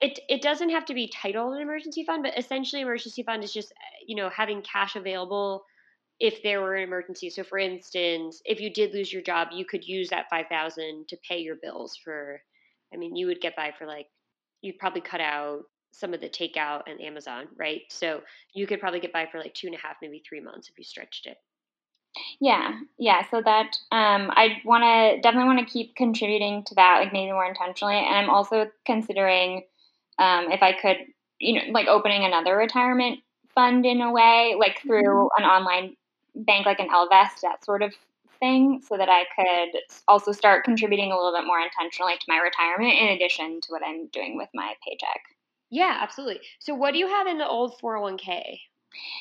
It 0.00 0.20
it 0.28 0.42
doesn't 0.42 0.70
have 0.70 0.84
to 0.86 0.94
be 0.94 1.08
titled 1.08 1.54
an 1.54 1.62
emergency 1.62 2.04
fund, 2.04 2.22
but 2.22 2.38
essentially, 2.38 2.82
emergency 2.82 3.22
fund 3.24 3.42
is 3.42 3.52
just 3.52 3.72
you 4.06 4.16
know 4.16 4.28
having 4.28 4.62
cash 4.62 4.96
available 4.96 5.64
if 6.20 6.42
there 6.42 6.60
were 6.60 6.74
an 6.74 6.84
emergency. 6.84 7.30
So, 7.30 7.42
for 7.44 7.58
instance, 7.58 8.40
if 8.44 8.60
you 8.60 8.72
did 8.72 8.92
lose 8.92 9.12
your 9.12 9.22
job, 9.22 9.48
you 9.52 9.64
could 9.64 9.84
use 9.84 10.10
that 10.10 10.26
five 10.30 10.46
thousand 10.48 11.08
to 11.08 11.16
pay 11.28 11.38
your 11.38 11.56
bills 11.60 11.98
for. 12.02 12.40
I 12.92 12.96
mean, 12.96 13.16
you 13.16 13.26
would 13.26 13.40
get 13.40 13.54
by 13.54 13.72
for 13.76 13.86
like 13.86 14.06
you'd 14.62 14.78
probably 14.78 15.00
cut 15.00 15.20
out 15.20 15.64
some 15.90 16.14
of 16.14 16.20
the 16.20 16.28
takeout 16.28 16.82
and 16.86 17.00
Amazon, 17.00 17.48
right? 17.56 17.82
So 17.88 18.20
you 18.54 18.66
could 18.66 18.80
probably 18.80 19.00
get 19.00 19.12
by 19.12 19.26
for 19.30 19.38
like 19.38 19.54
two 19.54 19.66
and 19.66 19.76
a 19.76 19.78
half, 19.78 19.96
maybe 20.02 20.22
three 20.26 20.40
months 20.40 20.68
if 20.68 20.78
you 20.78 20.84
stretched 20.84 21.26
it. 21.26 21.38
Yeah, 22.40 22.78
yeah. 22.98 23.22
So 23.30 23.42
that 23.42 23.76
um, 23.92 24.30
I 24.34 24.60
want 24.64 24.82
to 24.82 25.20
definitely 25.20 25.54
want 25.54 25.66
to 25.66 25.72
keep 25.72 25.94
contributing 25.94 26.64
to 26.64 26.74
that, 26.76 27.00
like 27.00 27.12
maybe 27.12 27.32
more 27.32 27.46
intentionally. 27.46 27.96
And 27.96 28.14
I'm 28.14 28.30
also 28.30 28.70
considering 28.86 29.62
um, 30.18 30.50
if 30.50 30.62
I 30.62 30.72
could, 30.72 30.96
you 31.38 31.54
know, 31.54 31.72
like 31.72 31.86
opening 31.86 32.24
another 32.24 32.56
retirement 32.56 33.20
fund 33.54 33.84
in 33.86 34.00
a 34.00 34.12
way, 34.12 34.56
like 34.58 34.80
through 34.82 35.02
mm-hmm. 35.02 35.42
an 35.42 35.48
online 35.48 35.96
bank 36.34 36.66
like 36.66 36.80
an 36.80 36.88
Ellevest, 36.88 37.40
that 37.42 37.64
sort 37.64 37.82
of 37.82 37.92
thing, 38.40 38.80
so 38.86 38.96
that 38.96 39.08
I 39.08 39.24
could 39.36 39.80
also 40.06 40.32
start 40.32 40.64
contributing 40.64 41.12
a 41.12 41.16
little 41.16 41.32
bit 41.32 41.46
more 41.46 41.60
intentionally 41.60 42.14
to 42.14 42.24
my 42.28 42.38
retirement 42.38 42.94
in 42.94 43.08
addition 43.08 43.60
to 43.62 43.68
what 43.70 43.82
I'm 43.84 44.08
doing 44.08 44.36
with 44.36 44.48
my 44.54 44.74
paycheck. 44.86 45.22
Yeah, 45.70 45.98
absolutely. 46.00 46.40
So, 46.60 46.74
what 46.74 46.92
do 46.92 46.98
you 46.98 47.08
have 47.08 47.26
in 47.26 47.38
the 47.38 47.46
old 47.46 47.74
401k? 47.82 48.58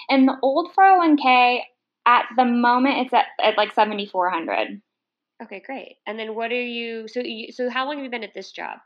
In 0.10 0.26
the 0.26 0.38
old 0.42 0.72
401k, 0.78 1.62
at 2.06 2.26
the 2.38 2.46
moment, 2.46 3.00
it's 3.00 3.14
at, 3.14 3.26
at 3.44 3.58
like 3.58 3.74
7,400. 3.74 4.82
Okay, 5.44 5.62
great. 5.66 5.98
And 6.08 6.18
then 6.18 6.36
what 6.36 6.52
are 6.52 6.62
you? 6.62 7.08
So, 7.08 7.20
you, 7.20 7.52
so 7.52 7.70
how 7.70 7.86
long 7.86 7.98
have 7.98 8.04
you 8.04 8.10
been 8.10 8.24
at 8.24 8.34
this 8.34 8.52
job? 8.52 8.80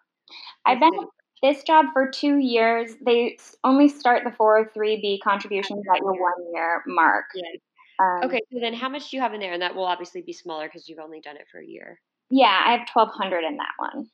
I've 0.66 0.80
been 0.80 0.94
at 0.94 1.08
this 1.44 1.64
job 1.64 1.86
for 1.94 2.10
two 2.10 2.38
years. 2.38 2.92
They 3.06 3.38
only 3.64 3.88
start 3.90 4.24
the 4.24 4.32
403b 4.32 5.20
contributions 5.24 5.84
at 5.94 6.00
your 6.00 6.14
one 6.14 6.54
year 6.54 6.84
mark. 6.88 7.26
Yeah. 7.36 7.44
Um, 8.02 8.30
okay, 8.30 8.42
so 8.52 8.60
then 8.60 8.74
how 8.74 8.90
much 8.90 9.10
do 9.10 9.18
you 9.18 9.22
have 9.22 9.34
in 9.34 9.40
there? 9.40 9.54
And 9.54 9.62
that 9.62 9.76
will 9.76 9.86
obviously 9.86 10.22
be 10.22 10.34
smaller 10.34 10.68
because 10.68 10.88
you've 10.88 11.00
only 11.00 11.22
done 11.22 11.38
it 11.38 11.48
for 11.52 11.60
a 11.60 11.66
year. 11.66 12.00
Yeah, 12.30 12.62
I 12.66 12.72
have 12.72 12.88
1200 12.94 13.44
in 13.44 13.58
that 13.58 13.74
one. 13.78 14.08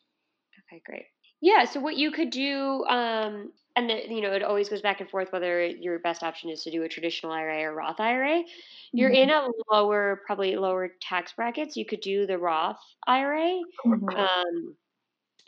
Okay, 0.72 0.82
great. 0.86 1.06
Yeah, 1.39 1.65
so 1.65 1.79
what 1.79 1.96
you 1.96 2.12
could 2.12 2.32
do, 2.32 2.84
um, 2.86 3.51
and 3.75 3.89
the, 3.89 4.10
you 4.10 4.22
know, 4.22 4.34
it 4.34 4.41
always 4.41 4.70
goes 4.70 4.82
back 4.82 5.01
and 5.01 5.10
forth 5.10 5.32
whether 5.32 5.63
your 5.65 6.00
best 6.00 6.24
option 6.24 6.50
is 6.50 6.63
to 6.63 6.72
do 6.72 6.82
a 6.84 6.89
traditional 6.89 7.32
IRA 7.32 7.62
or 7.62 7.75
Roth 7.75 8.00
IRA. 8.00 8.41
You're 8.91 9.12
mm-hmm. 9.12 9.29
in 9.29 9.29
a 9.29 9.48
lower, 9.72 10.22
probably 10.25 10.56
lower 10.56 10.89
tax 11.00 11.34
brackets. 11.34 11.77
You 11.77 11.86
could 11.86 12.01
do 12.01 12.25
the 12.25 12.39
Roth 12.39 12.79
IRA. 13.06 13.62
Mm-hmm. 13.86 14.10
Um, 14.10 14.75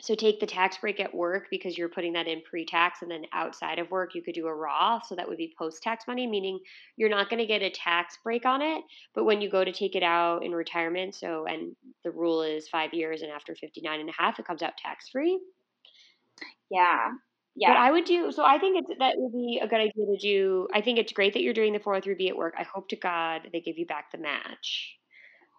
so 0.00 0.14
take 0.14 0.40
the 0.40 0.46
tax 0.46 0.78
break 0.78 1.00
at 1.00 1.14
work 1.14 1.48
because 1.50 1.76
you're 1.76 1.88
putting 1.88 2.14
that 2.14 2.26
in 2.26 2.42
pre-tax 2.42 3.02
and 3.02 3.10
then 3.10 3.24
outside 3.32 3.78
of 3.78 3.90
work 3.90 4.14
you 4.14 4.22
could 4.22 4.34
do 4.34 4.46
a 4.46 4.54
Roth. 4.54 5.06
So 5.06 5.14
that 5.14 5.28
would 5.28 5.38
be 5.38 5.54
post-tax 5.58 6.06
money, 6.06 6.26
meaning 6.26 6.58
you're 6.96 7.10
not 7.10 7.28
going 7.28 7.40
to 7.40 7.46
get 7.46 7.62
a 7.62 7.70
tax 7.70 8.18
break 8.24 8.46
on 8.46 8.62
it. 8.62 8.82
But 9.14 9.24
when 9.24 9.40
you 9.40 9.50
go 9.50 9.64
to 9.64 9.72
take 9.72 9.94
it 9.94 10.02
out 10.02 10.44
in 10.44 10.52
retirement, 10.52 11.14
so 11.14 11.46
and 11.46 11.76
the 12.04 12.10
rule 12.10 12.42
is 12.42 12.68
five 12.68 12.94
years 12.94 13.22
and 13.22 13.30
after 13.30 13.54
59 13.54 14.00
and 14.00 14.08
a 14.08 14.12
half, 14.16 14.38
it 14.38 14.46
comes 14.46 14.62
out 14.62 14.76
tax-free. 14.76 15.38
Yeah. 16.70 17.10
Yeah. 17.56 17.70
But 17.70 17.78
I 17.78 17.90
would 17.90 18.04
do 18.04 18.30
so 18.32 18.44
I 18.44 18.58
think 18.58 18.78
it's 18.78 18.98
that 19.00 19.14
would 19.16 19.32
be 19.32 19.60
a 19.62 19.66
good 19.66 19.80
idea 19.80 20.06
to 20.06 20.16
do 20.20 20.68
I 20.72 20.80
think 20.80 20.98
it's 20.98 21.12
great 21.12 21.34
that 21.34 21.42
you're 21.42 21.52
doing 21.52 21.72
the 21.72 21.80
403b 21.80 22.28
at 22.30 22.36
work. 22.36 22.54
I 22.56 22.62
hope 22.62 22.88
to 22.88 22.96
God 22.96 23.48
they 23.52 23.60
give 23.60 23.76
you 23.76 23.86
back 23.86 24.12
the 24.12 24.18
match. 24.18 24.99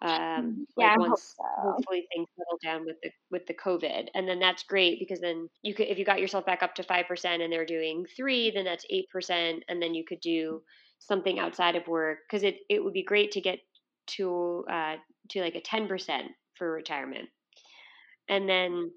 Um, 0.02 0.66
yeah, 0.76 0.96
like 0.96 0.98
once 0.98 1.34
so. 1.36 1.44
hopefully 1.62 2.08
things 2.12 2.28
settle 2.36 2.58
down 2.62 2.84
with 2.84 2.96
the 3.02 3.10
with 3.30 3.46
the 3.46 3.54
COVID, 3.54 4.08
and 4.14 4.28
then 4.28 4.40
that's 4.40 4.64
great 4.64 4.98
because 4.98 5.20
then 5.20 5.48
you 5.62 5.74
could 5.74 5.86
if 5.86 5.96
you 5.96 6.04
got 6.04 6.20
yourself 6.20 6.44
back 6.44 6.62
up 6.62 6.74
to 6.74 6.82
five 6.82 7.06
percent 7.06 7.40
and 7.40 7.52
they're 7.52 7.64
doing 7.64 8.04
three, 8.16 8.50
then 8.50 8.64
that's 8.64 8.84
eight 8.90 9.08
percent, 9.10 9.62
and 9.68 9.80
then 9.80 9.94
you 9.94 10.04
could 10.04 10.20
do 10.20 10.60
something 10.98 11.38
outside 11.38 11.76
of 11.76 11.86
work 11.86 12.18
because 12.28 12.42
it 12.42 12.56
it 12.68 12.82
would 12.82 12.92
be 12.92 13.04
great 13.04 13.30
to 13.32 13.40
get 13.40 13.60
to 14.08 14.64
uh, 14.68 14.96
to 15.30 15.40
like 15.40 15.54
a 15.54 15.60
ten 15.60 15.86
percent 15.86 16.32
for 16.54 16.72
retirement, 16.72 17.28
and 18.28 18.48
then 18.48 18.90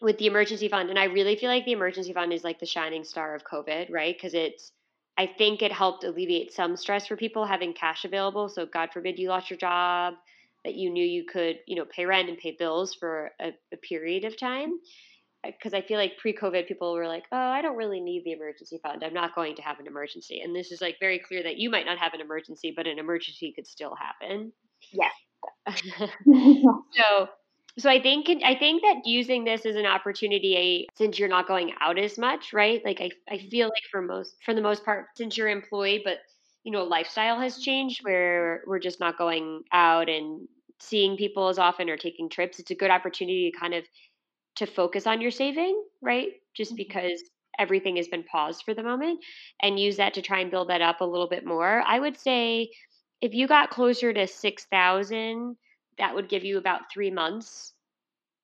with 0.00 0.16
the 0.18 0.26
emergency 0.26 0.68
fund, 0.68 0.90
and 0.90 0.98
I 0.98 1.04
really 1.04 1.34
feel 1.34 1.50
like 1.50 1.64
the 1.64 1.72
emergency 1.72 2.12
fund 2.12 2.32
is 2.32 2.44
like 2.44 2.60
the 2.60 2.66
shining 2.66 3.02
star 3.02 3.34
of 3.34 3.44
COVID, 3.44 3.90
right? 3.90 4.14
Because 4.16 4.34
it's 4.34 4.70
I 5.20 5.26
think 5.26 5.60
it 5.60 5.70
helped 5.70 6.02
alleviate 6.02 6.50
some 6.50 6.76
stress 6.78 7.06
for 7.06 7.14
people 7.14 7.44
having 7.44 7.74
cash 7.74 8.06
available. 8.06 8.48
So 8.48 8.64
God 8.64 8.88
forbid 8.90 9.18
you 9.18 9.28
lost 9.28 9.50
your 9.50 9.58
job, 9.58 10.14
that 10.64 10.76
you 10.76 10.88
knew 10.88 11.04
you 11.04 11.24
could, 11.26 11.58
you 11.66 11.76
know, 11.76 11.84
pay 11.84 12.06
rent 12.06 12.30
and 12.30 12.38
pay 12.38 12.56
bills 12.58 12.94
for 12.94 13.30
a, 13.38 13.50
a 13.70 13.76
period 13.76 14.24
of 14.24 14.38
time. 14.38 14.72
Uh, 15.44 15.50
because 15.50 15.74
I 15.74 15.82
feel 15.82 15.98
like 15.98 16.16
pre-COVID, 16.16 16.66
people 16.66 16.94
were 16.94 17.06
like, 17.06 17.24
"Oh, 17.32 17.36
I 17.36 17.60
don't 17.60 17.76
really 17.76 18.00
need 18.00 18.24
the 18.24 18.32
emergency 18.32 18.80
fund. 18.82 19.04
I'm 19.04 19.12
not 19.12 19.34
going 19.34 19.56
to 19.56 19.62
have 19.62 19.78
an 19.78 19.86
emergency." 19.86 20.40
And 20.40 20.56
this 20.56 20.72
is 20.72 20.80
like 20.80 20.96
very 21.00 21.18
clear 21.18 21.42
that 21.42 21.58
you 21.58 21.68
might 21.68 21.84
not 21.86 21.98
have 21.98 22.14
an 22.14 22.22
emergency, 22.22 22.72
but 22.74 22.86
an 22.86 22.98
emergency 22.98 23.52
could 23.54 23.66
still 23.66 23.94
happen. 23.94 24.52
Yes. 24.90 25.12
so 26.92 27.28
so 27.78 27.88
I 27.88 28.00
think 28.00 28.28
I 28.44 28.54
think 28.54 28.82
that 28.82 29.02
using 29.04 29.44
this 29.44 29.64
as 29.64 29.76
an 29.76 29.86
opportunity, 29.86 30.86
since 30.96 31.18
you're 31.18 31.28
not 31.28 31.48
going 31.48 31.72
out 31.80 31.98
as 31.98 32.18
much, 32.18 32.52
right? 32.52 32.82
Like 32.84 33.00
I, 33.00 33.10
I 33.32 33.38
feel 33.50 33.68
like 33.68 33.84
for 33.90 34.02
most 34.02 34.34
for 34.44 34.54
the 34.54 34.60
most 34.60 34.84
part, 34.84 35.06
since 35.16 35.36
you're 35.36 35.48
employed, 35.48 36.00
but 36.04 36.18
you 36.64 36.72
know, 36.72 36.84
lifestyle 36.84 37.40
has 37.40 37.58
changed 37.58 38.04
where 38.04 38.62
we're 38.66 38.80
just 38.80 39.00
not 39.00 39.16
going 39.16 39.62
out 39.72 40.08
and 40.08 40.46
seeing 40.80 41.16
people 41.16 41.48
as 41.48 41.58
often 41.58 41.88
or 41.88 41.96
taking 41.96 42.28
trips. 42.28 42.58
It's 42.58 42.70
a 42.70 42.74
good 42.74 42.90
opportunity 42.90 43.50
to 43.50 43.58
kind 43.58 43.74
of 43.74 43.84
to 44.56 44.66
focus 44.66 45.06
on 45.06 45.20
your 45.20 45.30
saving, 45.30 45.82
right? 46.02 46.28
Just 46.54 46.72
mm-hmm. 46.72 46.76
because 46.76 47.22
everything 47.58 47.96
has 47.96 48.08
been 48.08 48.24
paused 48.24 48.62
for 48.64 48.74
the 48.74 48.82
moment 48.82 49.20
and 49.62 49.78
use 49.78 49.96
that 49.98 50.14
to 50.14 50.22
try 50.22 50.40
and 50.40 50.50
build 50.50 50.70
that 50.70 50.82
up 50.82 51.00
a 51.00 51.04
little 51.04 51.28
bit 51.28 51.44
more. 51.44 51.82
I 51.86 51.98
would 51.98 52.18
say 52.18 52.70
if 53.20 53.34
you 53.34 53.46
got 53.46 53.70
closer 53.70 54.12
to 54.12 54.26
6,000 54.26 55.56
that 56.00 56.14
would 56.14 56.28
give 56.28 56.44
you 56.44 56.58
about 56.58 56.90
three 56.92 57.10
months, 57.10 57.74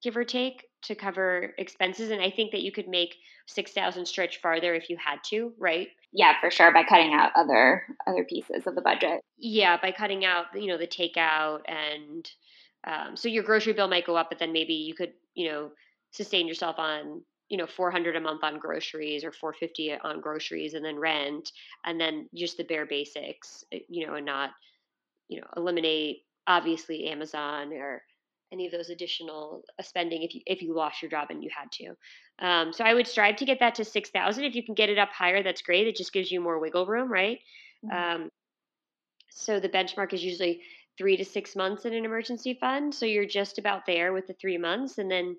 give 0.02 0.16
or 0.16 0.24
take, 0.24 0.64
to 0.82 0.94
cover 0.94 1.54
expenses. 1.58 2.10
And 2.10 2.22
I 2.22 2.30
think 2.30 2.52
that 2.52 2.62
you 2.62 2.70
could 2.70 2.86
make 2.86 3.16
six 3.46 3.72
thousand 3.72 4.06
stretch 4.06 4.40
farther 4.40 4.74
if 4.74 4.88
you 4.88 4.96
had 4.96 5.18
to, 5.30 5.52
right? 5.58 5.88
Yeah, 6.12 6.34
for 6.40 6.50
sure. 6.50 6.72
By 6.72 6.84
cutting 6.84 7.12
out 7.12 7.32
other 7.34 7.82
other 8.06 8.24
pieces 8.24 8.66
of 8.66 8.74
the 8.74 8.82
budget. 8.82 9.20
Yeah, 9.38 9.76
by 9.80 9.90
cutting 9.92 10.24
out 10.24 10.46
you 10.54 10.68
know 10.68 10.78
the 10.78 10.86
takeout 10.86 11.60
and 11.66 12.30
um, 12.86 13.16
so 13.16 13.28
your 13.28 13.42
grocery 13.42 13.72
bill 13.72 13.88
might 13.88 14.06
go 14.06 14.16
up, 14.16 14.28
but 14.30 14.38
then 14.38 14.52
maybe 14.52 14.74
you 14.74 14.94
could 14.94 15.12
you 15.34 15.50
know 15.50 15.70
sustain 16.12 16.46
yourself 16.46 16.78
on 16.78 17.22
you 17.48 17.56
know 17.56 17.66
400 17.66 18.16
a 18.16 18.20
month 18.20 18.42
on 18.42 18.58
groceries 18.58 19.24
or 19.24 19.32
450 19.32 19.94
on 20.02 20.20
groceries 20.20 20.74
and 20.74 20.84
then 20.84 20.98
rent 20.98 21.52
and 21.84 22.00
then 22.00 22.28
just 22.34 22.56
the 22.56 22.64
bare 22.64 22.86
basics 22.86 23.64
eh, 23.72 23.80
you 23.88 24.06
know 24.06 24.14
and 24.14 24.26
not 24.26 24.50
you 25.28 25.40
know 25.40 25.46
eliminate 25.56 26.22
obviously 26.46 27.08
Amazon 27.08 27.72
or 27.72 28.02
any 28.52 28.66
of 28.66 28.72
those 28.72 28.90
additional 28.90 29.64
uh, 29.78 29.82
spending 29.82 30.22
if 30.22 30.34
you 30.34 30.40
if 30.46 30.62
you 30.62 30.74
lost 30.74 31.02
your 31.02 31.10
job 31.10 31.28
and 31.30 31.42
you 31.42 31.50
had 31.56 31.70
to. 31.72 31.94
Um, 32.38 32.72
so 32.72 32.84
I 32.84 32.94
would 32.94 33.06
strive 33.06 33.36
to 33.36 33.44
get 33.44 33.60
that 33.60 33.74
to 33.76 33.84
six 33.84 34.10
thousand. 34.10 34.44
If 34.44 34.54
you 34.54 34.64
can 34.64 34.74
get 34.74 34.90
it 34.90 34.98
up 34.98 35.10
higher, 35.10 35.42
that's 35.42 35.62
great. 35.62 35.86
It 35.86 35.96
just 35.96 36.12
gives 36.12 36.30
you 36.30 36.40
more 36.40 36.58
wiggle 36.58 36.86
room, 36.86 37.10
right? 37.10 37.38
Mm-hmm. 37.84 38.22
Um, 38.22 38.30
so 39.30 39.60
the 39.60 39.68
benchmark 39.68 40.12
is 40.12 40.24
usually 40.24 40.62
three 40.96 41.16
to 41.16 41.24
six 41.24 41.56
months 41.56 41.84
in 41.84 41.92
an 41.92 42.04
emergency 42.04 42.56
fund. 42.58 42.94
So 42.94 43.04
you're 43.04 43.26
just 43.26 43.58
about 43.58 43.84
there 43.86 44.12
with 44.12 44.26
the 44.26 44.34
three 44.34 44.58
months, 44.58 44.98
and 44.98 45.10
then 45.10 45.36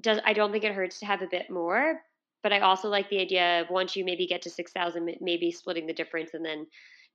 does 0.00 0.18
I 0.24 0.32
don't 0.32 0.52
think 0.52 0.64
it 0.64 0.72
hurts 0.72 1.00
to 1.00 1.06
have 1.06 1.22
a 1.22 1.26
bit 1.26 1.50
more. 1.50 2.00
But 2.42 2.52
I 2.52 2.60
also 2.60 2.88
like 2.88 3.08
the 3.08 3.20
idea 3.20 3.62
of 3.62 3.70
once 3.70 3.94
you 3.94 4.04
maybe 4.04 4.26
get 4.26 4.42
to 4.42 4.50
six 4.50 4.72
thousand, 4.72 5.10
maybe 5.20 5.50
splitting 5.50 5.86
the 5.86 5.92
difference 5.92 6.34
and 6.34 6.44
then 6.44 6.66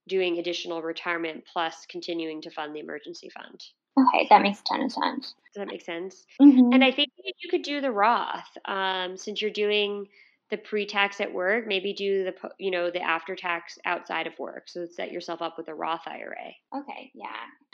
doing 0.07 0.37
additional 0.37 0.81
retirement 0.81 1.43
plus 1.51 1.85
continuing 1.89 2.41
to 2.41 2.49
fund 2.49 2.75
the 2.75 2.79
emergency 2.79 3.29
fund. 3.29 3.63
Okay, 3.99 4.27
that 4.29 4.41
makes 4.41 4.59
a 4.59 4.63
ton 4.63 4.83
of 4.83 4.91
sense. 4.91 5.33
Does 5.53 5.55
that 5.55 5.67
make 5.67 5.81
sense? 5.81 6.25
Mm-hmm. 6.41 6.73
And 6.73 6.83
I 6.83 6.91
think 6.91 7.09
you 7.39 7.49
could 7.49 7.63
do 7.63 7.81
the 7.81 7.91
Roth 7.91 8.57
um, 8.65 9.17
since 9.17 9.41
you're 9.41 9.49
doing 9.51 10.07
the 10.49 10.57
pre-tax 10.57 11.19
at 11.19 11.33
work. 11.33 11.65
Maybe 11.67 11.93
do 11.93 12.23
the 12.23 12.33
you 12.59 12.71
know 12.71 12.91
the 12.91 13.01
after-tax 13.01 13.79
outside 13.85 14.27
of 14.27 14.37
work. 14.37 14.63
So 14.67 14.85
set 14.85 15.11
yourself 15.11 15.41
up 15.41 15.57
with 15.57 15.67
a 15.67 15.73
Roth 15.73 16.07
IRA. 16.07 16.53
Okay, 16.75 17.11
yeah. 17.15 17.27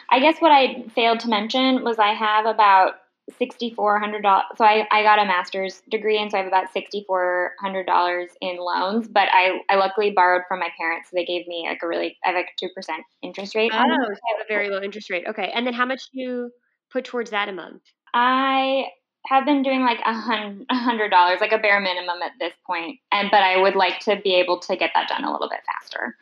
I 0.09 0.19
guess 0.19 0.39
what 0.39 0.51
I 0.51 0.85
failed 0.95 1.19
to 1.21 1.27
mention 1.27 1.83
was 1.83 1.99
I 1.99 2.13
have 2.13 2.45
about 2.45 2.93
$6,400. 3.31 4.43
So 4.57 4.65
I, 4.65 4.87
I 4.91 5.03
got 5.03 5.19
a 5.19 5.25
master's 5.25 5.81
degree, 5.89 6.21
and 6.21 6.29
so 6.29 6.37
I 6.37 6.41
have 6.41 6.47
about 6.47 6.73
$6,400 6.73 8.27
in 8.41 8.57
loans. 8.57 9.07
But 9.07 9.29
I, 9.31 9.61
I 9.69 9.75
luckily 9.75 10.11
borrowed 10.11 10.43
from 10.47 10.59
my 10.59 10.69
parents. 10.77 11.09
So 11.09 11.15
they 11.15 11.25
gave 11.25 11.47
me 11.47 11.65
like 11.67 11.79
a 11.81 11.87
really, 11.87 12.17
I 12.25 12.29
have 12.29 12.35
like 12.35 12.49
a 12.61 12.65
2% 12.65 12.97
interest 13.21 13.55
rate. 13.55 13.71
Oh, 13.73 13.79
so 13.79 13.87
you 13.87 14.37
have 14.37 14.45
a 14.45 14.47
very 14.47 14.69
low 14.69 14.81
interest 14.81 15.09
rate. 15.09 15.25
Okay. 15.27 15.51
And 15.53 15.65
then 15.65 15.73
how 15.73 15.85
much 15.85 16.01
do 16.11 16.19
you 16.19 16.51
put 16.91 17.05
towards 17.05 17.31
that 17.31 17.49
a 17.49 17.53
month? 17.53 17.81
I 18.13 18.85
have 19.27 19.45
been 19.45 19.63
doing 19.63 19.81
like 19.81 19.99
a 20.05 20.13
hundred 20.13 21.09
dollars, 21.09 21.39
like 21.39 21.53
a 21.53 21.57
bare 21.57 21.79
minimum 21.79 22.21
at 22.21 22.31
this 22.39 22.53
point. 22.67 22.99
And 23.11 23.31
but 23.31 23.41
I 23.41 23.57
would 23.57 23.75
like 23.75 23.99
to 24.01 24.19
be 24.21 24.35
able 24.35 24.59
to 24.59 24.75
get 24.75 24.91
that 24.95 25.07
done 25.07 25.23
a 25.23 25.31
little 25.31 25.49
bit 25.49 25.61
faster. 25.65 26.15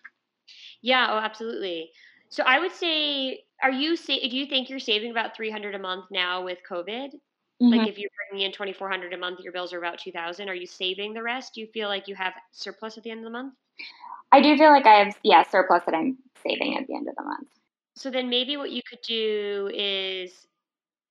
Yeah, 0.81 1.07
oh 1.09 1.17
absolutely. 1.17 1.91
So 2.29 2.43
I 2.43 2.59
would 2.59 2.71
say 2.71 3.43
are 3.61 3.71
you 3.71 3.95
sa- 3.95 4.13
do 4.13 4.37
you 4.37 4.45
think 4.45 4.69
you're 4.69 4.79
saving 4.79 5.11
about 5.11 5.35
300 5.35 5.75
a 5.75 5.79
month 5.79 6.05
now 6.11 6.43
with 6.43 6.59
covid 6.69 7.09
mm-hmm. 7.13 7.69
like 7.69 7.87
if 7.87 7.97
you're 7.97 8.09
bringing 8.29 8.45
in 8.45 8.51
2400 8.51 9.13
a 9.13 9.17
month 9.17 9.39
your 9.39 9.53
bills 9.53 9.73
are 9.73 9.79
about 9.79 9.99
2000 9.99 10.49
are 10.49 10.55
you 10.55 10.67
saving 10.67 11.13
the 11.13 11.23
rest 11.23 11.53
do 11.53 11.61
you 11.61 11.67
feel 11.67 11.87
like 11.87 12.07
you 12.07 12.15
have 12.15 12.33
surplus 12.51 12.97
at 12.97 13.03
the 13.03 13.11
end 13.11 13.19
of 13.19 13.25
the 13.25 13.31
month 13.31 13.53
i 14.31 14.41
do 14.41 14.57
feel 14.57 14.69
like 14.69 14.85
i 14.85 15.03
have 15.03 15.15
yeah 15.23 15.43
surplus 15.43 15.83
that 15.85 15.95
i'm 15.95 16.17
saving 16.43 16.77
at 16.77 16.87
the 16.87 16.95
end 16.95 17.07
of 17.07 17.15
the 17.15 17.23
month 17.23 17.47
so 17.95 18.09
then 18.09 18.29
maybe 18.29 18.57
what 18.57 18.71
you 18.71 18.81
could 18.89 19.01
do 19.07 19.69
is 19.73 20.47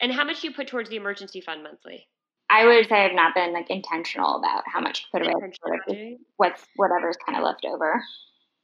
and 0.01 0.13
how 0.13 0.25
much 0.25 0.41
do 0.41 0.49
you 0.49 0.55
put 0.55 0.67
towards 0.67 0.91
the 0.91 0.97
emergency 0.97 1.41
fund 1.41 1.63
monthly 1.63 2.07
I 2.53 2.67
would 2.67 2.89
say 2.89 3.05
I've 3.05 3.15
not 3.15 3.33
been 3.33 3.53
like 3.53 3.71
intentional 3.71 4.37
about 4.37 4.65
how 4.67 4.81
much 4.81 5.05
to 5.05 5.09
put 5.13 5.23
away. 5.25 6.19
What's 6.37 6.67
whatever's 6.75 7.17
kind 7.25 7.39
of 7.39 7.45
left 7.45 7.65
over. 7.65 8.03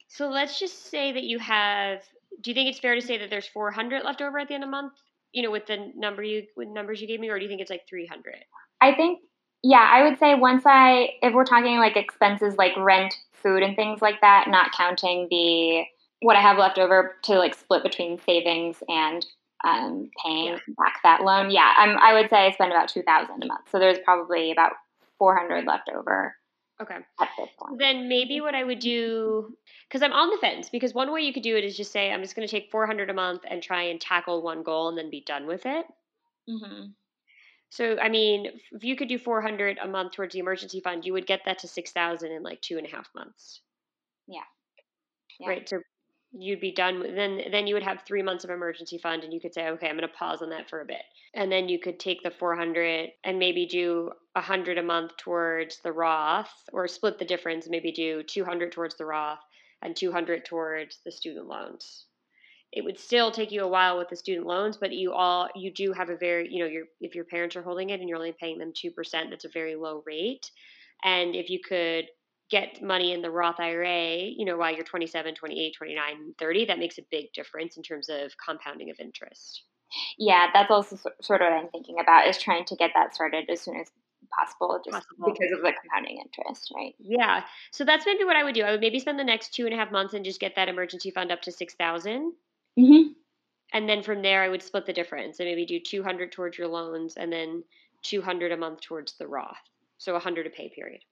So 0.08 0.28
let's 0.28 0.58
just 0.58 0.90
say 0.90 1.12
that 1.12 1.22
you 1.22 1.38
have 1.38 2.02
do 2.40 2.50
you 2.50 2.54
think 2.54 2.68
it's 2.68 2.78
fair 2.78 2.94
to 2.94 3.00
say 3.00 3.18
that 3.18 3.30
there's 3.30 3.46
400 3.46 4.02
left 4.04 4.20
over 4.20 4.38
at 4.38 4.48
the 4.48 4.54
end 4.54 4.64
of 4.64 4.68
the 4.68 4.72
month? 4.72 4.92
You 5.32 5.42
know, 5.42 5.50
with 5.50 5.66
the 5.66 5.92
number 5.94 6.22
you 6.22 6.44
with 6.56 6.68
numbers 6.68 7.00
you 7.00 7.06
gave 7.06 7.20
me, 7.20 7.28
or 7.28 7.38
do 7.38 7.44
you 7.44 7.48
think 7.48 7.60
it's 7.60 7.70
like 7.70 7.86
300? 7.88 8.34
I 8.80 8.94
think, 8.94 9.20
yeah, 9.62 9.88
I 9.92 10.08
would 10.08 10.18
say 10.18 10.34
once 10.34 10.62
I, 10.66 11.10
if 11.22 11.34
we're 11.34 11.44
talking 11.44 11.78
like 11.78 11.96
expenses 11.96 12.56
like 12.56 12.76
rent, 12.76 13.14
food, 13.42 13.62
and 13.62 13.76
things 13.76 14.00
like 14.00 14.20
that, 14.20 14.46
not 14.48 14.72
counting 14.72 15.26
the 15.30 15.84
what 16.20 16.36
I 16.36 16.40
have 16.40 16.58
left 16.58 16.78
over 16.78 17.16
to 17.24 17.34
like 17.34 17.54
split 17.54 17.82
between 17.82 18.18
savings 18.20 18.82
and 18.88 19.26
um, 19.64 20.10
paying 20.24 20.54
yeah. 20.54 20.58
back 20.78 21.00
that 21.02 21.22
loan. 21.22 21.50
Yeah, 21.50 21.72
I'm, 21.76 21.98
I 21.98 22.14
would 22.14 22.30
say 22.30 22.46
I 22.46 22.52
spend 22.52 22.72
about 22.72 22.88
2000 22.88 23.42
a 23.42 23.46
month. 23.46 23.68
So 23.70 23.78
there's 23.78 23.98
probably 24.04 24.52
about 24.52 24.72
400 25.18 25.66
left 25.66 25.90
over. 25.94 26.34
Okay. 26.80 26.96
At 26.96 27.28
this 27.38 27.48
point. 27.58 27.78
Then 27.78 28.08
maybe 28.08 28.40
what 28.40 28.54
I 28.54 28.62
would 28.62 28.80
do 28.80 29.56
because 29.88 30.02
I'm 30.02 30.12
on 30.12 30.30
the 30.30 30.38
fence. 30.38 30.68
Because 30.68 30.92
one 30.92 31.12
way 31.12 31.22
you 31.22 31.32
could 31.32 31.42
do 31.42 31.56
it 31.56 31.64
is 31.64 31.76
just 31.76 31.92
say, 31.92 32.12
I'm 32.12 32.22
just 32.22 32.36
going 32.36 32.46
to 32.46 32.50
take 32.50 32.70
400 32.70 33.08
a 33.08 33.14
month 33.14 33.42
and 33.48 33.62
try 33.62 33.84
and 33.84 34.00
tackle 34.00 34.42
one 34.42 34.62
goal 34.62 34.88
and 34.88 34.98
then 34.98 35.10
be 35.10 35.22
done 35.22 35.46
with 35.46 35.64
it. 35.64 35.86
Mm-hmm. 36.48 36.86
So, 37.70 37.98
I 37.98 38.08
mean, 38.08 38.46
if 38.72 38.84
you 38.84 38.94
could 38.94 39.08
do 39.08 39.18
400 39.18 39.78
a 39.82 39.88
month 39.88 40.12
towards 40.12 40.34
the 40.34 40.38
emergency 40.38 40.80
fund, 40.80 41.04
you 41.04 41.12
would 41.12 41.26
get 41.26 41.40
that 41.46 41.58
to 41.60 41.68
6,000 41.68 42.30
in 42.30 42.42
like 42.42 42.60
two 42.60 42.78
and 42.78 42.86
a 42.86 42.90
half 42.90 43.08
months. 43.14 43.60
Yeah. 44.28 44.40
yeah. 45.40 45.48
Right. 45.48 45.68
So 45.68 45.80
you'd 46.38 46.60
be 46.60 46.72
done 46.72 47.00
with, 47.00 47.14
then 47.14 47.40
then 47.50 47.66
you 47.66 47.74
would 47.74 47.82
have 47.82 48.02
three 48.02 48.22
months 48.22 48.44
of 48.44 48.50
emergency 48.50 48.98
fund 48.98 49.24
and 49.24 49.32
you 49.32 49.40
could 49.40 49.54
say 49.54 49.68
okay 49.68 49.88
i'm 49.88 49.96
going 49.96 50.08
to 50.08 50.14
pause 50.14 50.42
on 50.42 50.50
that 50.50 50.68
for 50.68 50.80
a 50.80 50.86
bit. 50.86 51.02
And 51.34 51.50
then 51.50 51.68
you 51.68 51.78
could 51.78 51.98
take 51.98 52.22
the 52.22 52.30
400 52.30 53.10
and 53.24 53.38
maybe 53.38 53.66
do 53.66 54.10
100 54.32 54.78
a 54.78 54.82
month 54.82 55.16
towards 55.16 55.80
the 55.80 55.92
roth 55.92 56.50
or 56.72 56.88
split 56.88 57.18
the 57.18 57.24
difference 57.24 57.68
maybe 57.68 57.92
do 57.92 58.22
200 58.22 58.72
towards 58.72 58.96
the 58.96 59.06
roth 59.06 59.40
and 59.82 59.96
200 59.96 60.44
towards 60.44 60.98
the 61.04 61.12
student 61.12 61.46
loans. 61.46 62.06
It 62.72 62.84
would 62.84 62.98
still 62.98 63.30
take 63.30 63.52
you 63.52 63.62
a 63.62 63.68
while 63.68 63.96
with 63.96 64.08
the 64.08 64.16
student 64.16 64.46
loans 64.46 64.76
but 64.76 64.92
you 64.92 65.12
all 65.12 65.48
you 65.54 65.72
do 65.72 65.92
have 65.92 66.10
a 66.10 66.16
very 66.16 66.48
you 66.50 66.60
know 66.60 66.70
your 66.70 66.84
if 67.00 67.14
your 67.14 67.24
parents 67.24 67.56
are 67.56 67.62
holding 67.62 67.90
it 67.90 68.00
and 68.00 68.08
you're 68.08 68.18
only 68.18 68.34
paying 68.38 68.58
them 68.58 68.72
2% 68.72 68.94
that's 69.30 69.44
a 69.44 69.50
very 69.50 69.74
low 69.74 70.02
rate. 70.06 70.50
And 71.02 71.34
if 71.34 71.50
you 71.50 71.60
could 71.66 72.06
get 72.50 72.82
money 72.82 73.12
in 73.12 73.22
the 73.22 73.30
Roth 73.30 73.58
IRA, 73.58 74.18
you 74.18 74.44
know, 74.44 74.56
while 74.56 74.72
you're 74.72 74.84
27, 74.84 75.34
28, 75.34 75.74
29, 75.76 76.34
30, 76.38 76.64
that 76.66 76.78
makes 76.78 76.98
a 76.98 77.02
big 77.10 77.32
difference 77.32 77.76
in 77.76 77.82
terms 77.82 78.08
of 78.08 78.32
compounding 78.44 78.90
of 78.90 79.00
interest. 79.00 79.62
Yeah, 80.18 80.46
that's 80.52 80.70
also 80.70 80.96
sort 81.20 81.42
of 81.42 81.46
what 81.50 81.58
I'm 81.58 81.68
thinking 81.70 81.96
about 82.00 82.28
is 82.28 82.38
trying 82.38 82.64
to 82.66 82.76
get 82.76 82.90
that 82.94 83.14
started 83.14 83.48
as 83.50 83.60
soon 83.60 83.76
as 83.76 83.88
possible 84.36 84.80
just 84.84 85.06
possible. 85.08 85.32
because 85.32 85.52
of 85.52 85.62
the 85.62 85.72
compounding 85.72 86.18
interest, 86.18 86.72
right? 86.74 86.94
Yeah. 86.98 87.42
So 87.70 87.84
that's 87.84 88.06
maybe 88.06 88.24
what 88.24 88.36
I 88.36 88.44
would 88.44 88.54
do. 88.54 88.62
I 88.62 88.72
would 88.72 88.80
maybe 88.80 88.98
spend 88.98 89.18
the 89.18 89.24
next 89.24 89.54
two 89.54 89.64
and 89.64 89.74
a 89.74 89.76
half 89.76 89.92
months 89.92 90.14
and 90.14 90.24
just 90.24 90.40
get 90.40 90.56
that 90.56 90.68
emergency 90.68 91.10
fund 91.10 91.30
up 91.30 91.42
to 91.42 91.52
6000 91.52 92.32
mm-hmm. 92.78 93.12
And 93.72 93.88
then 93.88 94.02
from 94.02 94.22
there, 94.22 94.42
I 94.42 94.48
would 94.48 94.62
split 94.62 94.86
the 94.86 94.92
difference 94.92 95.40
and 95.40 95.48
maybe 95.48 95.66
do 95.66 95.80
200 95.80 96.30
towards 96.30 96.56
your 96.56 96.68
loans 96.68 97.16
and 97.16 97.32
then 97.32 97.64
200 98.02 98.52
a 98.52 98.56
month 98.56 98.80
towards 98.80 99.14
the 99.18 99.26
Roth. 99.26 99.56
So 99.98 100.12
100 100.12 100.46
a 100.46 100.50
pay 100.50 100.68
period. 100.68 101.02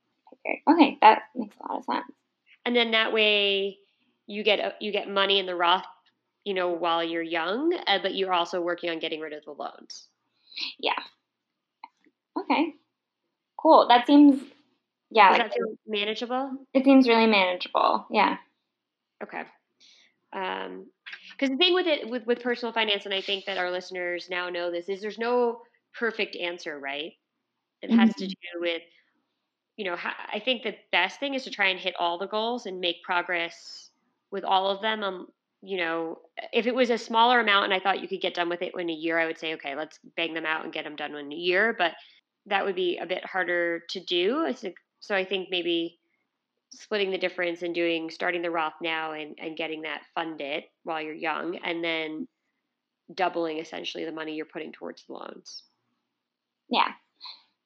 Okay, 0.69 0.99
that 1.01 1.23
makes 1.35 1.57
a 1.57 1.73
lot 1.73 1.79
of 1.79 1.85
sense. 1.85 2.13
And 2.65 2.75
then 2.75 2.93
that 2.93 3.13
way, 3.13 3.79
you 4.27 4.43
get 4.43 4.77
you 4.81 4.93
get 4.93 5.09
money 5.09 5.39
in 5.39 5.47
the 5.47 5.55
Roth, 5.55 5.85
you 6.45 6.55
know, 6.55 6.71
while 6.71 7.05
you're 7.05 7.23
young, 7.23 7.77
uh, 7.87 7.99
but 8.03 8.15
you're 8.15 8.33
also 8.33 8.61
working 8.61 8.91
on 8.91 8.99
getting 8.99 9.21
rid 9.21 9.33
of 9.33 9.45
the 9.45 9.53
loans. 9.53 10.09
Yeah. 10.79 10.93
Okay. 12.39 12.75
Cool. 13.61 13.87
That 13.89 14.07
seems 14.07 14.41
yeah. 15.11 15.31
Like, 15.31 15.43
that 15.43 15.55
feel 15.55 15.77
manageable? 15.87 16.51
It 16.73 16.85
seems 16.85 17.09
really 17.09 17.27
manageable. 17.27 18.07
Yeah. 18.11 18.37
Okay. 19.23 19.43
Um, 20.33 20.87
because 21.31 21.51
the 21.51 21.57
thing 21.57 21.75
with 21.75 21.87
it 21.87 22.09
with 22.09 22.27
with 22.27 22.41
personal 22.41 22.73
finance, 22.73 23.05
and 23.05 23.15
I 23.15 23.21
think 23.21 23.45
that 23.47 23.59
our 23.59 23.71
listeners 23.71 24.29
now 24.31 24.49
know 24.49 24.71
this 24.71 24.89
is 24.89 25.01
there's 25.01 25.19
no 25.19 25.61
perfect 25.99 26.37
answer, 26.37 26.79
right? 26.79 27.13
It 27.83 27.91
has 27.91 28.11
mm-hmm. 28.11 28.25
to 28.25 28.27
do 28.27 28.35
with 28.61 28.83
you 29.77 29.85
know, 29.85 29.97
I 30.33 30.39
think 30.39 30.63
the 30.63 30.77
best 30.93 31.19
thing 31.19 31.35
is 31.35 31.45
to 31.45 31.51
try 31.51 31.69
and 31.69 31.81
hit 31.81 31.95
all 31.99 32.19
the 32.19 32.29
goals 32.29 32.67
and 32.67 32.81
make 32.81 33.03
progress 33.03 33.91
with 34.31 34.45
all 34.45 34.71
of 34.71 34.81
them. 34.83 35.03
Um, 35.03 35.27
you 35.63 35.79
know, 35.79 36.19
if 36.53 36.67
it 36.67 36.75
was 36.75 36.91
a 36.91 36.99
smaller 36.99 37.41
amount 37.41 37.65
and 37.65 37.75
I 37.75 37.81
thought 37.81 38.01
you 38.01 38.09
could 38.09 38.21
get 38.21 38.35
done 38.35 38.49
with 38.49 38.63
it 38.63 38.73
in 38.79 38.91
a 38.91 38.93
year, 38.93 39.19
I 39.19 39.27
would 39.27 39.39
say, 39.39 39.55
okay, 39.55 39.75
let's 39.75 39.99
bang 40.17 40.35
them 40.35 40.47
out 40.47 40.65
and 40.65 40.73
get 40.73 40.85
them 40.85 40.95
done 40.95 41.15
in 41.15 41.33
a 41.33 41.37
year. 41.37 41.75
But 41.77 41.93
that 42.47 42.65
would 42.65 42.77
be 42.77 42.99
a 42.99 43.07
bit 43.07 43.25
harder 43.25 43.83
to 43.91 44.01
do. 44.01 44.55
So 45.01 45.15
I 45.15 45.25
think 45.25 45.49
maybe 45.51 45.99
splitting 46.71 47.11
the 47.11 47.19
difference 47.19 47.63
and 47.63 47.75
doing 47.75 48.11
starting 48.11 48.43
the 48.43 48.51
Roth 48.51 48.75
now 48.83 49.13
and, 49.13 49.37
and 49.41 49.57
getting 49.57 49.83
that 49.83 50.03
funded 50.15 50.65
while 50.83 51.01
you're 51.01 51.15
young, 51.15 51.57
and 51.65 51.83
then 51.83 52.29
doubling 53.15 53.59
essentially 53.59 54.05
the 54.05 54.13
money 54.13 54.35
you're 54.35 54.47
putting 54.47 54.73
towards 54.73 55.05
the 55.07 55.13
loans. 55.15 55.63
Yeah, 56.69 56.89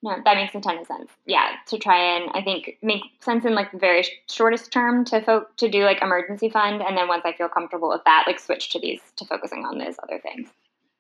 no, 0.03 0.17
that 0.25 0.37
makes 0.37 0.55
a 0.55 0.61
ton 0.61 0.79
of 0.79 0.87
sense. 0.87 1.11
Yeah, 1.27 1.57
to 1.67 1.79
try 1.79 2.17
and 2.17 2.31
I 2.33 2.43
think 2.43 2.79
make 2.83 3.03
sense 3.21 3.45
in 3.45 3.55
like 3.55 3.73
the 3.73 3.79
very 3.79 4.07
shortest 4.31 4.73
term 4.73 5.05
to 5.07 5.21
fo- 5.21 5.47
to 5.57 5.69
do 5.69 5.85
like 5.85 6.03
emergency 6.03 6.49
fund, 6.49 6.83
and 6.83 6.97
then 6.97 7.09
once 7.09 7.23
I 7.25 7.33
feel 7.33 7.49
comfortable 7.49 7.89
with 7.89 8.05
that, 8.05 8.25
like 8.27 8.39
switch 8.39 8.71
to 8.71 8.81
these 8.81 9.01
to 9.17 9.25
focusing 9.25 9.65
on 9.65 9.79
those 9.79 9.97
other 10.03 10.21
things. 10.21 10.49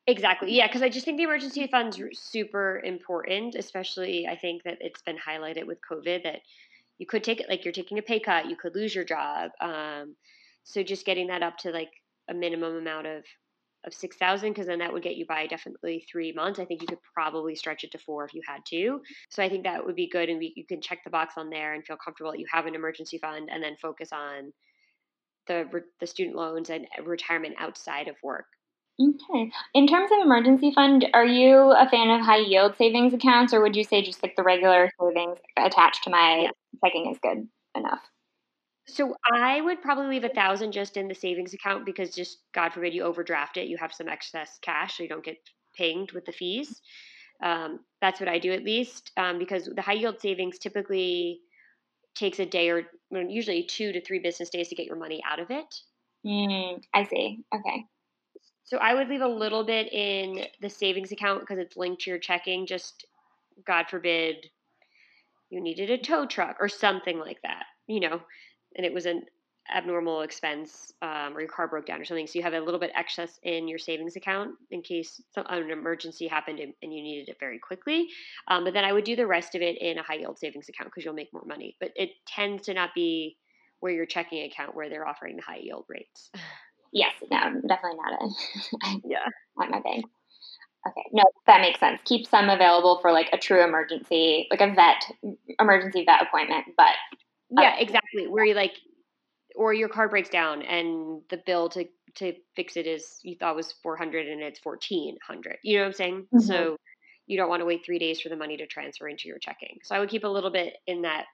Exactly. 0.08 0.52
Yeah, 0.54 0.66
because 0.66 0.82
I 0.82 0.88
just 0.88 1.04
think 1.04 1.18
the 1.18 1.24
emergency 1.24 1.66
fund's 1.70 2.00
super 2.14 2.80
important, 2.82 3.54
especially 3.54 4.26
I 4.26 4.37
think 4.37 4.62
that 4.64 4.78
it's 4.80 5.02
been 5.02 5.18
highlighted 5.18 5.66
with 5.66 5.78
COVID 5.88 6.24
that 6.24 6.40
you 6.96 7.06
could 7.06 7.22
take 7.22 7.40
it 7.40 7.48
like 7.48 7.64
you're 7.64 7.72
taking 7.72 7.98
a 7.98 8.02
pay 8.02 8.18
cut, 8.18 8.48
you 8.48 8.56
could 8.56 8.74
lose 8.74 8.94
your 8.94 9.04
job. 9.04 9.50
Um, 9.61 10.16
so 10.64 10.82
just 10.82 11.06
getting 11.06 11.28
that 11.28 11.42
up 11.42 11.58
to 11.58 11.70
like 11.70 11.90
a 12.28 12.34
minimum 12.34 12.76
amount 12.76 13.06
of 13.06 13.24
of 13.88 13.94
6000 13.94 14.51
because 14.51 14.66
then 14.66 14.79
that 14.79 14.92
would 14.92 15.03
get 15.03 15.16
you 15.16 15.27
by 15.27 15.46
definitely 15.48 16.07
three 16.11 16.33
months. 16.33 16.61
I 16.61 16.64
think 16.64 16.83
you 16.83 16.87
could 16.87 17.03
probably 17.14 17.57
stretch 17.57 17.83
it 17.83 17.90
to 17.92 17.98
four 17.98 18.24
if 18.24 18.35
you 18.35 18.42
had 18.46 18.61
to. 18.68 19.01
So 19.31 19.42
i 19.42 19.48
think 19.48 19.64
that 19.64 19.85
would 19.85 19.96
be 19.96 20.09
good 20.09 20.29
and 20.29 20.38
we, 20.38 20.53
you 20.55 20.64
can 20.64 20.81
check 20.81 21.03
the 21.03 21.11
box 21.11 21.35
on 21.37 21.51
there 21.51 21.74
and 21.74 21.85
feel 21.85 21.96
comfortable 21.96 22.31
that 22.31 22.38
you 22.38 22.46
have 22.53 22.66
an 22.66 22.77
emergency 22.77 23.18
fund 23.18 23.48
and 23.51 23.62
then 23.62 23.77
focus 23.83 24.11
on 24.12 24.53
the 25.48 25.64
the 25.98 26.07
student 26.07 26.37
loans 26.37 26.70
and 26.70 26.87
retirement 27.05 27.57
outside 27.59 28.07
of 28.07 28.14
work. 28.22 28.46
Okay. 29.01 29.51
In 29.74 29.87
terms 29.87 30.11
of 30.12 30.24
emergency 30.24 30.72
fund 30.74 31.07
are 31.14 31.27
you 31.27 31.72
a 31.72 31.88
fan 31.88 32.11
of 32.11 32.24
high 32.24 32.38
yield 32.38 32.77
savings 32.77 33.14
accounts 33.14 33.53
or 33.53 33.61
would 33.62 33.74
you 33.74 33.85
say 33.85 34.03
just 34.03 34.22
like 34.22 34.37
the 34.37 34.42
regular 34.42 34.90
savings 35.01 35.38
attached 35.57 36.05
to 36.05 36.11
my 36.11 36.42
yeah. 36.42 36.51
checking 36.85 37.11
is 37.11 37.18
good 37.18 37.48
enough 37.74 38.01
so 38.88 39.14
I 39.33 39.61
would 39.61 39.83
probably 39.83 40.07
leave 40.07 40.24
a 40.24 40.35
thousand 40.35 40.72
just 40.72 40.96
in 40.96 41.09
the 41.09 41.14
savings 41.14 41.55
account 41.55 41.85
because 41.85 42.14
just 42.14 42.38
God 42.55 42.72
forbid 42.72 42.94
you 42.94 43.03
overdraft 43.03 43.57
it, 43.57 43.68
you 43.68 43.77
have 43.77 43.92
some 43.92 44.09
excess 44.09 44.59
cash, 44.62 44.96
so 44.96 45.03
you 45.03 45.09
don't 45.09 45.24
get 45.24 45.38
pinged 45.77 46.12
with 46.12 46.24
the 46.24 46.33
fees. 46.33 46.81
Um, 47.42 47.81
that's 48.01 48.18
what 48.18 48.29
I 48.29 48.38
do 48.38 48.53
at 48.53 48.64
least 48.64 49.12
um, 49.16 49.38
because 49.38 49.70
the 49.72 49.83
high 49.83 49.92
yield 49.92 50.20
savings 50.20 50.59
typically 50.59 51.40
takes 52.14 52.40
a 52.40 52.46
day 52.46 52.70
or 52.70 52.85
usually 53.12 53.62
two 53.62 53.92
to 53.92 54.01
three 54.01 54.18
business 54.18 54.51
days 54.51 54.68
to 54.68 54.74
get 54.74 54.87
your 54.87 54.96
money 54.96 55.22
out 55.29 55.38
of 55.38 55.51
it. 55.51 55.72
Mm, 56.27 56.83
I 56.92 57.05
see. 57.05 57.44
Okay. 57.55 57.85
So 58.64 58.79
I 58.79 58.94
would 58.94 59.09
leave 59.09 59.22
a 59.22 59.29
little 59.29 59.64
bit 59.64 59.92
in 59.92 60.44
the 60.61 60.68
savings 60.68 61.12
account 61.12 61.40
because 61.40 61.59
it's 61.59 61.77
linked 61.77 62.03
to 62.03 62.11
your 62.11 62.18
checking. 62.18 62.66
Just 62.66 63.07
God 63.66 63.87
forbid 63.88 64.46
you 65.51 65.61
needed 65.61 65.90
a 65.90 65.98
tow 65.98 66.27
truck 66.27 66.57
or 66.61 66.68
something 66.68 67.18
like 67.18 67.40
that. 67.42 67.64
You 67.87 68.01
know, 68.01 68.20
and 68.78 68.86
it 68.86 68.94
was 68.94 69.04
an 69.06 69.24
abnormal 69.74 70.22
expense 70.22 70.92
um, 71.02 71.36
or 71.36 71.40
your 71.40 71.48
car 71.48 71.68
broke 71.68 71.86
down 71.86 72.00
or 72.00 72.04
something. 72.04 72.26
So 72.26 72.38
you 72.38 72.42
have 72.42 72.54
a 72.54 72.60
little 72.60 72.80
bit 72.80 72.90
excess 72.94 73.38
in 73.42 73.68
your 73.68 73.78
savings 73.78 74.16
account 74.16 74.52
in 74.70 74.80
case 74.80 75.20
some, 75.34 75.44
an 75.48 75.70
emergency 75.70 76.26
happened 76.26 76.58
and, 76.58 76.72
and 76.82 76.94
you 76.94 77.02
needed 77.02 77.28
it 77.28 77.36
very 77.38 77.58
quickly. 77.58 78.08
Um, 78.46 78.64
but 78.64 78.72
then 78.72 78.84
I 78.84 78.92
would 78.92 79.04
do 79.04 79.16
the 79.16 79.26
rest 79.26 79.54
of 79.54 79.60
it 79.62 79.76
in 79.82 79.98
a 79.98 80.02
high 80.02 80.14
yield 80.14 80.38
savings 80.38 80.68
account 80.68 80.88
because 80.88 81.04
you'll 81.04 81.14
make 81.14 81.32
more 81.32 81.44
money. 81.44 81.76
But 81.80 81.90
it 81.96 82.10
tends 82.26 82.62
to 82.66 82.74
not 82.74 82.94
be 82.94 83.36
where 83.80 83.92
your 83.92 84.06
checking 84.06 84.44
account 84.44 84.74
where 84.74 84.88
they're 84.88 85.06
offering 85.06 85.36
the 85.36 85.42
high 85.42 85.60
yield 85.62 85.84
rates. 85.88 86.30
Yes, 86.90 87.12
no, 87.30 87.38
definitely 87.68 87.98
not 88.02 88.22
a 88.22 88.28
yeah 89.04 89.18
at 89.62 89.70
my 89.70 89.78
bank. 89.80 90.06
Okay, 90.86 91.02
no, 91.12 91.22
that 91.46 91.60
makes 91.60 91.78
sense. 91.78 92.00
Keep 92.06 92.26
some 92.26 92.48
available 92.48 92.98
for 93.02 93.12
like 93.12 93.28
a 93.34 93.36
true 93.36 93.62
emergency, 93.62 94.46
like 94.50 94.62
a 94.62 94.74
vet 94.74 95.04
emergency 95.60 96.06
vet 96.06 96.22
appointment. 96.22 96.64
But 96.78 96.94
yeah, 97.50 97.76
exactly. 97.78 98.26
Where 98.28 98.44
you 98.44 98.54
like, 98.54 98.74
or 99.56 99.72
your 99.72 99.88
car 99.88 100.08
breaks 100.08 100.28
down 100.28 100.62
and 100.62 101.22
the 101.30 101.40
bill 101.44 101.68
to 101.70 101.87
to 102.16 102.34
fix 102.56 102.76
it 102.76 102.87
is 102.87 103.20
you 103.22 103.37
thought 103.38 103.56
was 103.56 103.72
four 103.82 103.96
hundred 103.96 104.26
and 104.26 104.42
it's 104.42 104.58
fourteen 104.58 105.16
hundred. 105.26 105.56
You 105.62 105.78
know 105.78 105.82
what 105.84 105.88
I'm 105.88 105.92
saying? 105.94 106.26
Mm-hmm. 106.34 106.40
So 106.40 106.76
you 107.26 107.37
don't 107.37 107.48
want 107.48 107.61
to 107.61 107.66
wait 107.66 107.84
three 107.84 107.98
days 107.98 108.20
for 108.20 108.28
the 108.28 108.37
money 108.37 108.56
to 108.56 108.66
transfer 108.66 109.08
into 109.08 109.28
your 109.28 109.38
checking. 109.38 109.78
So 109.82 109.94
I 109.94 110.00
would 110.00 110.08
keep 110.08 110.24
a 110.24 110.28
little 110.28 110.50
bit 110.50 110.74
in 110.87 111.02
that 111.02 111.26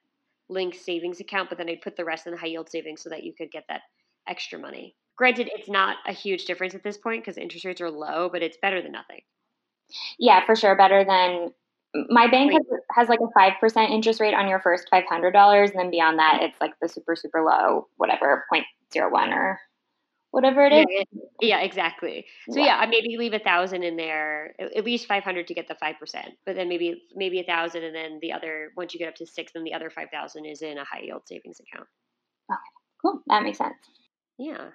link 0.48 0.74
savings 0.74 1.20
account, 1.20 1.48
but 1.48 1.58
then 1.58 1.68
I'd 1.68 1.80
put 1.80 1.96
the 1.96 2.04
rest 2.04 2.26
in 2.26 2.32
the 2.32 2.38
high 2.38 2.48
yield 2.48 2.68
savings 2.68 3.02
so 3.02 3.10
that 3.10 3.22
you 3.24 3.32
could 3.32 3.50
get 3.50 3.64
that 3.68 3.82
extra 4.28 4.58
money. 4.58 4.96
Granted, 5.16 5.48
it's 5.54 5.68
not 5.68 5.96
a 6.06 6.12
huge 6.12 6.44
difference 6.44 6.74
at 6.74 6.82
this 6.82 6.96
point 6.96 7.22
because 7.22 7.38
interest 7.38 7.64
rates 7.64 7.80
are 7.80 7.90
low, 7.90 8.28
but 8.32 8.42
it's 8.42 8.58
better 8.60 8.82
than 8.82 8.92
nothing. 8.92 9.20
Yeah, 10.18 10.44
for 10.44 10.56
sure. 10.56 10.76
Better 10.76 11.04
than 11.04 11.52
my 12.08 12.26
bank 12.28 12.52
has, 12.52 12.62
has 12.90 13.08
like 13.08 13.20
a 13.20 13.38
5% 13.38 13.90
interest 13.90 14.20
rate 14.20 14.34
on 14.34 14.48
your 14.48 14.60
first 14.60 14.88
$500. 14.92 15.70
And 15.70 15.78
then 15.78 15.90
beyond 15.90 16.18
that, 16.18 16.40
it's 16.42 16.60
like 16.60 16.72
the 16.80 16.88
super, 16.88 17.14
super 17.14 17.42
low, 17.42 17.88
whatever, 17.96 18.44
0.01 18.52 19.28
or 19.32 19.60
whatever 20.32 20.66
it 20.66 20.72
is. 20.72 20.86
Yeah, 21.40 21.58
yeah 21.58 21.60
exactly. 21.60 22.26
So 22.50 22.58
yeah. 22.58 22.82
yeah, 22.82 22.86
maybe 22.90 23.16
leave 23.16 23.32
a 23.32 23.38
thousand 23.38 23.84
in 23.84 23.96
there, 23.96 24.54
at 24.58 24.84
least 24.84 25.06
500 25.06 25.46
to 25.46 25.54
get 25.54 25.68
the 25.68 25.76
5%, 25.76 25.94
but 26.44 26.56
then 26.56 26.68
maybe, 26.68 27.02
maybe 27.14 27.40
a 27.40 27.44
thousand. 27.44 27.84
And 27.84 27.94
then 27.94 28.18
the 28.20 28.32
other, 28.32 28.72
once 28.76 28.92
you 28.92 28.98
get 28.98 29.08
up 29.08 29.14
to 29.16 29.26
six, 29.26 29.52
then 29.52 29.62
the 29.62 29.74
other 29.74 29.90
5,000 29.90 30.44
is 30.44 30.62
in 30.62 30.78
a 30.78 30.84
high 30.84 31.02
yield 31.02 31.22
savings 31.26 31.60
account. 31.60 31.88
Okay, 32.50 32.58
cool. 33.00 33.22
That 33.28 33.44
makes 33.44 33.58
sense. 33.58 33.76
Yeah. 34.36 34.70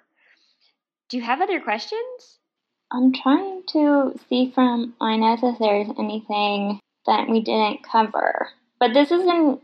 Do 1.10 1.18
you 1.18 1.22
have 1.22 1.42
other 1.42 1.60
questions? 1.60 2.38
I'm 2.92 3.12
trying 3.12 3.62
to 3.68 4.18
see 4.28 4.50
from 4.54 4.94
Inez 5.00 5.40
if 5.42 5.58
there's 5.58 5.88
anything 5.98 6.80
that 7.06 7.28
we 7.28 7.40
didn't 7.40 7.82
cover. 7.82 8.48
But 8.78 8.94
this 8.94 9.10
isn't 9.10 9.60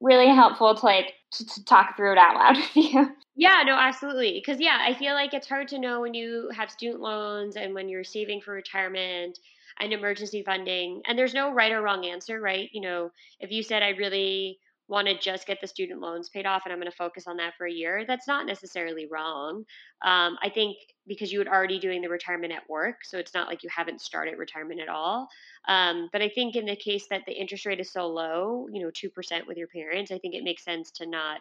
really 0.00 0.28
helpful 0.28 0.74
to 0.74 0.84
like 0.84 1.14
to, 1.32 1.46
to 1.46 1.64
talk 1.64 1.96
through 1.96 2.12
it 2.12 2.18
out 2.18 2.34
loud 2.34 2.56
with 2.74 2.76
you. 2.76 3.16
Yeah, 3.34 3.62
no, 3.64 3.74
absolutely. 3.74 4.34
Because 4.34 4.60
yeah, 4.60 4.78
I 4.80 4.94
feel 4.94 5.14
like 5.14 5.32
it's 5.32 5.48
hard 5.48 5.68
to 5.68 5.78
know 5.78 6.00
when 6.00 6.14
you 6.14 6.50
have 6.54 6.70
student 6.70 7.00
loans 7.00 7.56
and 7.56 7.74
when 7.74 7.88
you're 7.88 8.04
saving 8.04 8.42
for 8.42 8.52
retirement 8.52 9.38
and 9.80 9.92
emergency 9.92 10.42
funding. 10.42 11.02
And 11.06 11.18
there's 11.18 11.34
no 11.34 11.52
right 11.52 11.72
or 11.72 11.80
wrong 11.80 12.04
answer, 12.04 12.40
right? 12.40 12.68
You 12.72 12.82
know, 12.82 13.12
if 13.40 13.50
you 13.50 13.62
said 13.62 13.82
I 13.82 13.90
really 13.90 14.58
want 14.92 15.08
to 15.08 15.18
just 15.18 15.46
get 15.46 15.58
the 15.60 15.66
student 15.66 16.00
loans 16.00 16.28
paid 16.28 16.44
off 16.44 16.62
and 16.64 16.72
I'm 16.72 16.78
going 16.78 16.90
to 16.90 16.96
focus 16.96 17.26
on 17.26 17.38
that 17.38 17.54
for 17.56 17.66
a 17.66 17.72
year, 17.72 18.04
that's 18.06 18.28
not 18.28 18.46
necessarily 18.46 19.08
wrong. 19.10 19.64
Um, 20.04 20.36
I 20.42 20.50
think 20.54 20.76
because 21.06 21.32
you 21.32 21.38
were 21.38 21.48
already 21.48 21.80
doing 21.80 22.02
the 22.02 22.10
retirement 22.10 22.52
at 22.52 22.68
work, 22.68 22.96
so 23.02 23.18
it's 23.18 23.32
not 23.32 23.48
like 23.48 23.62
you 23.62 23.70
haven't 23.74 24.02
started 24.02 24.38
retirement 24.38 24.80
at 24.80 24.90
all. 24.90 25.28
Um, 25.66 26.10
but 26.12 26.20
I 26.20 26.28
think 26.28 26.56
in 26.56 26.66
the 26.66 26.76
case 26.76 27.06
that 27.08 27.22
the 27.26 27.32
interest 27.32 27.64
rate 27.64 27.80
is 27.80 27.90
so 27.90 28.06
low, 28.06 28.68
you 28.70 28.82
know, 28.82 28.90
2% 28.90 29.46
with 29.46 29.56
your 29.56 29.68
parents, 29.68 30.12
I 30.12 30.18
think 30.18 30.34
it 30.34 30.44
makes 30.44 30.62
sense 30.62 30.90
to 30.92 31.06
not 31.06 31.40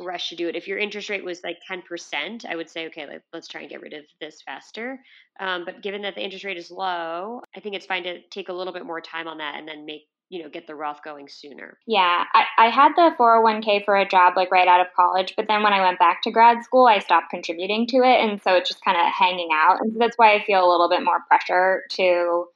rush 0.00 0.30
to 0.30 0.36
do 0.36 0.48
it. 0.48 0.56
If 0.56 0.66
your 0.66 0.78
interest 0.78 1.10
rate 1.10 1.22
was 1.22 1.42
like 1.44 1.58
10%, 1.70 2.46
I 2.46 2.56
would 2.56 2.70
say, 2.70 2.86
okay, 2.86 3.06
let, 3.06 3.22
us 3.34 3.48
try 3.48 3.60
and 3.60 3.68
get 3.68 3.82
rid 3.82 3.92
of 3.92 4.04
this 4.18 4.40
faster. 4.40 4.98
Um, 5.38 5.66
but 5.66 5.82
given 5.82 6.00
that 6.02 6.14
the 6.14 6.24
interest 6.24 6.46
rate 6.46 6.56
is 6.56 6.70
low, 6.70 7.42
I 7.54 7.60
think 7.60 7.74
it's 7.74 7.84
fine 7.84 8.04
to 8.04 8.22
take 8.30 8.48
a 8.48 8.52
little 8.54 8.72
bit 8.72 8.86
more 8.86 9.02
time 9.02 9.28
on 9.28 9.38
that 9.38 9.56
and 9.58 9.68
then 9.68 9.84
make 9.84 10.06
you 10.30 10.42
know 10.42 10.48
get 10.48 10.66
the 10.66 10.74
Roth 10.74 11.02
going 11.04 11.28
sooner. 11.28 11.76
Yeah, 11.86 12.24
I, 12.32 12.44
I 12.56 12.70
had 12.70 12.92
the 12.96 13.14
401k 13.18 13.84
for 13.84 13.96
a 13.96 14.08
job 14.08 14.34
like 14.36 14.50
right 14.50 14.68
out 14.68 14.80
of 14.80 14.86
college, 14.94 15.34
but 15.36 15.46
then 15.48 15.62
when 15.62 15.72
I 15.72 15.82
went 15.82 15.98
back 15.98 16.22
to 16.22 16.30
grad 16.30 16.64
school, 16.64 16.86
I 16.86 17.00
stopped 17.00 17.30
contributing 17.30 17.86
to 17.88 17.98
it, 17.98 18.20
and 18.20 18.40
so 18.40 18.54
it's 18.54 18.70
just 18.70 18.84
kind 18.84 18.96
of 18.96 19.12
hanging 19.12 19.50
out, 19.52 19.80
and 19.80 19.92
so 19.92 19.98
that's 19.98 20.16
why 20.16 20.34
I 20.34 20.44
feel 20.44 20.64
a 20.64 20.70
little 20.70 20.88
bit 20.88 21.04
more 21.04 21.20
pressure 21.28 21.82
to 21.90 22.46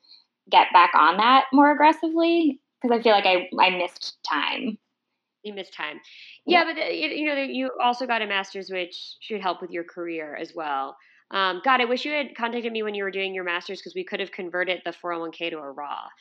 get 0.51 0.69
back 0.73 0.93
on 0.95 1.17
that 1.17 1.47
more 1.53 1.73
aggressively 1.73 2.61
because 2.81 2.97
I 2.97 3.03
feel 3.03 3.13
like 3.13 3.27
I 3.27 3.49
I 3.61 3.71
missed 3.71 4.19
time. 4.29 4.79
You 5.43 5.53
missed 5.53 5.75
time, 5.75 6.01
yeah, 6.47 6.65
yeah 6.65 6.73
but 6.73 6.83
uh, 6.83 6.89
you 6.89 7.27
know 7.27 7.43
you 7.43 7.71
also 7.83 8.07
got 8.07 8.23
a 8.23 8.27
master's, 8.27 8.71
which 8.71 9.17
should 9.21 9.43
help 9.43 9.61
with 9.61 9.73
your 9.73 9.85
career 9.85 10.37
as 10.37 10.53
well. 10.55 10.97
Um, 11.33 11.61
God, 11.65 11.81
I 11.81 11.87
wish 11.87 12.05
you 12.05 12.13
had 12.13 12.37
contacted 12.37 12.73
me 12.73 12.85
when 12.85 12.95
you 12.95 13.03
were 13.03 13.11
doing 13.11 13.35
your 13.35 13.43
master's 13.43 13.81
because 13.81 13.95
we 13.97 14.05
could 14.05 14.21
have 14.21 14.31
converted 14.31 14.83
the 14.85 14.93
401k 14.93 15.51
to 15.51 15.59
a 15.59 15.73
Roth. 15.73 16.13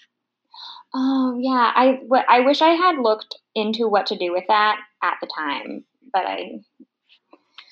Oh 0.93 1.37
yeah, 1.39 1.71
I, 1.75 2.39
wish 2.41 2.61
I 2.61 2.69
had 2.69 2.99
looked 2.99 3.35
into 3.55 3.87
what 3.87 4.07
to 4.07 4.17
do 4.17 4.31
with 4.31 4.45
that 4.47 4.77
at 5.01 5.15
the 5.21 5.27
time, 5.27 5.85
but 6.11 6.25
I 6.25 6.59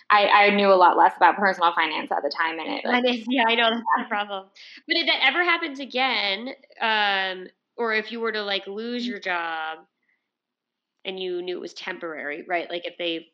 I, 0.09 0.27
I 0.27 0.49
knew 0.49 0.67
a 0.67 0.75
lot 0.75 0.97
less 0.97 1.13
about 1.15 1.37
personal 1.37 1.73
finance 1.73 2.11
at 2.11 2.21
the 2.21 2.29
time, 2.29 2.59
and 2.59 2.67
it. 2.67 2.85
Like, 2.85 3.03
yeah, 3.29 3.43
I 3.47 3.55
know 3.55 3.69
that's 3.69 3.81
the 3.97 4.09
problem. 4.09 4.47
But 4.87 4.97
if 4.97 5.07
that 5.07 5.19
ever 5.23 5.43
happens 5.43 5.79
again, 5.79 6.49
um, 6.81 7.47
or 7.77 7.93
if 7.93 8.11
you 8.11 8.19
were 8.19 8.33
to 8.33 8.43
like 8.43 8.67
lose 8.67 9.07
your 9.07 9.19
job, 9.19 9.79
and 11.05 11.17
you 11.17 11.41
knew 11.41 11.57
it 11.57 11.61
was 11.61 11.73
temporary, 11.73 12.43
right? 12.47 12.69
Like 12.69 12.85
if 12.85 12.97
they 12.97 13.27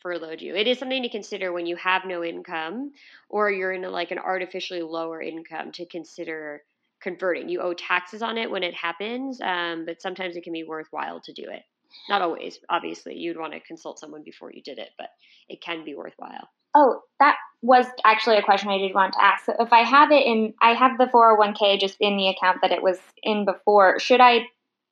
furloughed 0.00 0.42
you, 0.42 0.56
it 0.56 0.66
is 0.66 0.78
something 0.78 1.02
to 1.02 1.08
consider 1.08 1.52
when 1.52 1.66
you 1.66 1.76
have 1.76 2.04
no 2.04 2.24
income, 2.24 2.92
or 3.28 3.50
you're 3.50 3.72
in 3.72 3.84
a, 3.84 3.90
like 3.90 4.10
an 4.10 4.18
artificially 4.18 4.82
lower 4.82 5.22
income 5.22 5.70
to 5.72 5.86
consider 5.86 6.62
converting. 7.00 7.48
You 7.48 7.60
owe 7.60 7.74
taxes 7.74 8.22
on 8.22 8.38
it 8.38 8.50
when 8.50 8.62
it 8.62 8.74
happens, 8.74 9.40
um, 9.40 9.84
but 9.86 10.02
sometimes 10.02 10.36
it 10.36 10.44
can 10.44 10.52
be 10.52 10.64
worthwhile 10.64 11.20
to 11.20 11.32
do 11.32 11.44
it. 11.48 11.62
Not 12.08 12.22
always, 12.22 12.58
obviously. 12.68 13.16
You'd 13.16 13.38
want 13.38 13.52
to 13.52 13.60
consult 13.60 13.98
someone 13.98 14.22
before 14.22 14.52
you 14.52 14.62
did 14.62 14.78
it, 14.78 14.90
but 14.98 15.08
it 15.48 15.60
can 15.60 15.84
be 15.84 15.94
worthwhile. 15.94 16.48
Oh, 16.74 17.00
that 17.18 17.36
was 17.62 17.86
actually 18.04 18.36
a 18.36 18.42
question 18.42 18.68
I 18.68 18.78
did 18.78 18.94
want 18.94 19.14
to 19.14 19.24
ask. 19.24 19.46
So 19.46 19.54
if 19.58 19.72
I 19.72 19.80
have 19.80 20.10
it 20.12 20.26
in, 20.26 20.54
I 20.60 20.74
have 20.74 20.98
the 20.98 21.06
401k 21.06 21.80
just 21.80 21.96
in 22.00 22.16
the 22.16 22.28
account 22.28 22.58
that 22.62 22.72
it 22.72 22.82
was 22.82 22.98
in 23.22 23.44
before. 23.44 23.98
Should 23.98 24.20
I, 24.20 24.46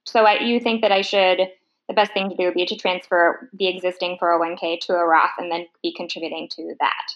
so 0.05 0.25
I, 0.25 0.41
you 0.41 0.59
think 0.59 0.83
that 0.83 0.93
I 0.93 1.03
should, 1.03 1.41
the 1.89 1.95
best 1.95 2.13
thing 2.13 2.31
to 2.31 2.37
do 2.37 2.45
would 2.45 2.55
be 2.55 2.67
to 2.67 2.77
transfer 2.77 3.49
the 3.53 3.69
existing 3.69 4.19
401k 4.21 4.81
to 4.83 4.95
a 4.95 5.07
Roth 5.07 5.31
and 5.39 5.53
then 5.53 5.67
be 5.83 5.95
contributing 5.95 6.49
to 6.53 6.75
that? 6.81 7.13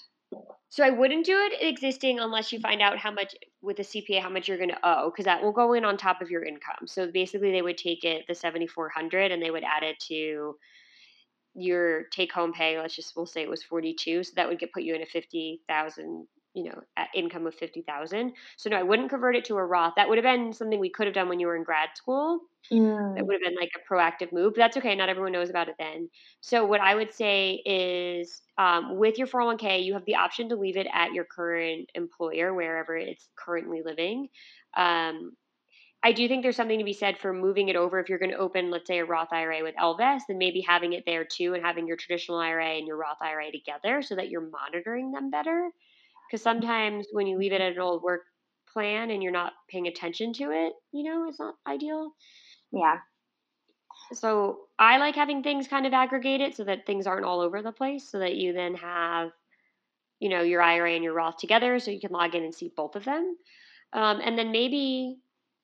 So 0.70 0.84
I 0.84 0.90
wouldn't 0.90 1.26
do 1.26 1.36
it 1.36 1.60
existing 1.60 2.20
unless 2.20 2.52
you 2.52 2.60
find 2.60 2.80
out 2.80 2.96
how 2.96 3.10
much 3.10 3.34
with 3.60 3.80
a 3.80 3.82
CPA 3.82 4.20
how 4.22 4.30
much 4.30 4.46
you're 4.46 4.56
going 4.56 4.70
to 4.70 4.78
owe 4.84 5.10
because 5.10 5.24
that 5.24 5.42
will 5.42 5.52
go 5.52 5.72
in 5.72 5.84
on 5.84 5.96
top 5.96 6.22
of 6.22 6.30
your 6.30 6.44
income. 6.44 6.86
So 6.86 7.10
basically 7.10 7.50
they 7.50 7.62
would 7.62 7.76
take 7.76 8.04
it 8.04 8.24
the 8.28 8.36
7400 8.36 9.32
and 9.32 9.42
they 9.42 9.50
would 9.50 9.64
add 9.64 9.82
it 9.82 9.98
to 10.08 10.56
your 11.54 12.04
take 12.12 12.32
home 12.32 12.52
pay. 12.52 12.78
Let's 12.78 12.94
just 12.94 13.16
we'll 13.16 13.26
say 13.26 13.42
it 13.42 13.50
was 13.50 13.64
42, 13.64 14.22
so 14.22 14.32
that 14.36 14.48
would 14.48 14.60
get 14.60 14.72
put 14.72 14.84
you 14.84 14.94
in 14.94 15.02
a 15.02 15.06
50,000 15.06 16.26
you 16.54 16.64
know, 16.64 16.80
income 17.14 17.46
of 17.46 17.54
50,000. 17.54 18.32
So 18.56 18.70
no, 18.70 18.76
I 18.76 18.82
wouldn't 18.82 19.10
convert 19.10 19.36
it 19.36 19.44
to 19.46 19.56
a 19.56 19.64
Roth. 19.64 19.94
That 19.96 20.08
would 20.08 20.18
have 20.18 20.24
been 20.24 20.52
something 20.52 20.80
we 20.80 20.90
could 20.90 21.06
have 21.06 21.14
done 21.14 21.28
when 21.28 21.38
you 21.38 21.46
were 21.46 21.56
in 21.56 21.62
grad 21.62 21.90
school. 21.94 22.40
Mm. 22.72 23.16
That 23.16 23.26
would 23.26 23.34
have 23.34 23.42
been 23.42 23.56
like 23.58 23.70
a 23.76 23.92
proactive 23.92 24.32
move. 24.32 24.54
But 24.54 24.60
that's 24.60 24.76
okay. 24.78 24.94
Not 24.96 25.08
everyone 25.08 25.32
knows 25.32 25.50
about 25.50 25.68
it 25.68 25.76
then. 25.78 26.10
So 26.40 26.64
what 26.64 26.80
I 26.80 26.94
would 26.94 27.12
say 27.12 27.62
is 27.64 28.42
um, 28.58 28.98
with 28.98 29.16
your 29.16 29.28
401k, 29.28 29.84
you 29.84 29.94
have 29.94 30.04
the 30.06 30.16
option 30.16 30.48
to 30.48 30.56
leave 30.56 30.76
it 30.76 30.88
at 30.92 31.12
your 31.12 31.24
current 31.24 31.88
employer, 31.94 32.52
wherever 32.52 32.96
it's 32.96 33.28
currently 33.36 33.82
living. 33.84 34.28
Um, 34.76 35.32
I 36.02 36.12
do 36.12 36.26
think 36.28 36.42
there's 36.42 36.56
something 36.56 36.78
to 36.78 36.84
be 36.84 36.94
said 36.94 37.18
for 37.18 37.32
moving 37.32 37.68
it 37.68 37.76
over. 37.76 38.00
If 38.00 38.08
you're 38.08 38.18
going 38.18 38.30
to 38.30 38.38
open, 38.38 38.70
let's 38.70 38.88
say, 38.88 38.98
a 38.98 39.04
Roth 39.04 39.32
IRA 39.32 39.62
with 39.62 39.74
Ellevest, 39.76 40.22
then 40.28 40.38
maybe 40.38 40.62
having 40.66 40.94
it 40.94 41.04
there 41.06 41.26
too 41.26 41.52
and 41.54 41.62
having 41.62 41.86
your 41.86 41.98
traditional 41.98 42.38
IRA 42.38 42.78
and 42.78 42.86
your 42.86 42.96
Roth 42.96 43.20
IRA 43.20 43.52
together 43.52 44.00
so 44.00 44.16
that 44.16 44.30
you're 44.30 44.48
monitoring 44.50 45.12
them 45.12 45.30
better 45.30 45.70
because 46.30 46.42
sometimes 46.42 47.06
when 47.12 47.26
you 47.26 47.38
leave 47.38 47.52
it 47.52 47.60
at 47.60 47.72
an 47.72 47.80
old 47.80 48.02
work 48.02 48.22
plan 48.72 49.10
and 49.10 49.22
you're 49.22 49.32
not 49.32 49.52
paying 49.68 49.88
attention 49.88 50.32
to 50.34 50.50
it, 50.52 50.72
you 50.92 51.02
know, 51.02 51.28
it's 51.28 51.40
not 51.40 51.54
ideal. 51.66 52.12
Yeah. 52.72 52.98
So 54.12 54.60
I 54.78 54.98
like 54.98 55.14
having 55.14 55.42
things 55.42 55.68
kind 55.68 55.86
of 55.86 55.92
aggregated 55.92 56.54
so 56.54 56.64
that 56.64 56.86
things 56.86 57.06
aren't 57.06 57.24
all 57.26 57.40
over 57.40 57.62
the 57.62 57.72
place, 57.72 58.10
so 58.10 58.18
that 58.20 58.36
you 58.36 58.52
then 58.52 58.74
have, 58.74 59.30
you 60.20 60.28
know, 60.28 60.42
your 60.42 60.62
IRA 60.62 60.94
and 60.94 61.04
your 61.04 61.14
Roth 61.14 61.36
together, 61.38 61.78
so 61.78 61.90
you 61.90 62.00
can 62.00 62.12
log 62.12 62.34
in 62.34 62.44
and 62.44 62.54
see 62.54 62.72
both 62.76 62.96
of 62.96 63.04
them. 63.04 63.36
Um, 63.92 64.20
and 64.22 64.38
then 64.38 64.52
maybe, 64.52 65.18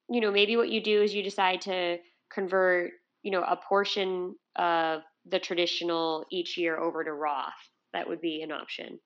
you 0.08 0.20
know, 0.20 0.30
maybe 0.30 0.56
what 0.56 0.70
you 0.70 0.82
do 0.82 1.02
is 1.02 1.14
you 1.14 1.22
decide 1.22 1.62
to 1.62 1.98
convert, 2.32 2.92
you 3.22 3.30
know, 3.30 3.42
a 3.42 3.56
portion 3.56 4.34
of 4.56 5.02
the 5.26 5.38
traditional 5.38 6.24
each 6.30 6.56
year 6.56 6.78
over 6.78 7.04
to 7.04 7.12
Roth. 7.12 7.52
That 7.92 8.08
would 8.08 8.20
be 8.20 8.42
an 8.42 8.52
option. 8.52 8.98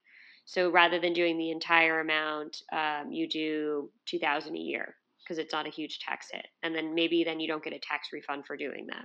So 0.50 0.68
rather 0.68 0.98
than 0.98 1.12
doing 1.12 1.38
the 1.38 1.52
entire 1.52 2.00
amount, 2.00 2.62
um, 2.72 3.12
you 3.12 3.28
do 3.28 3.88
two 4.04 4.18
thousand 4.18 4.56
a 4.56 4.58
year 4.58 4.96
because 5.22 5.38
it's 5.38 5.52
not 5.52 5.68
a 5.68 5.70
huge 5.70 6.00
tax 6.00 6.26
hit, 6.32 6.44
and 6.64 6.74
then 6.74 6.92
maybe 6.92 7.22
then 7.22 7.38
you 7.38 7.46
don't 7.46 7.62
get 7.62 7.72
a 7.72 7.78
tax 7.78 8.08
refund 8.12 8.46
for 8.46 8.56
doing 8.56 8.88
that. 8.88 9.04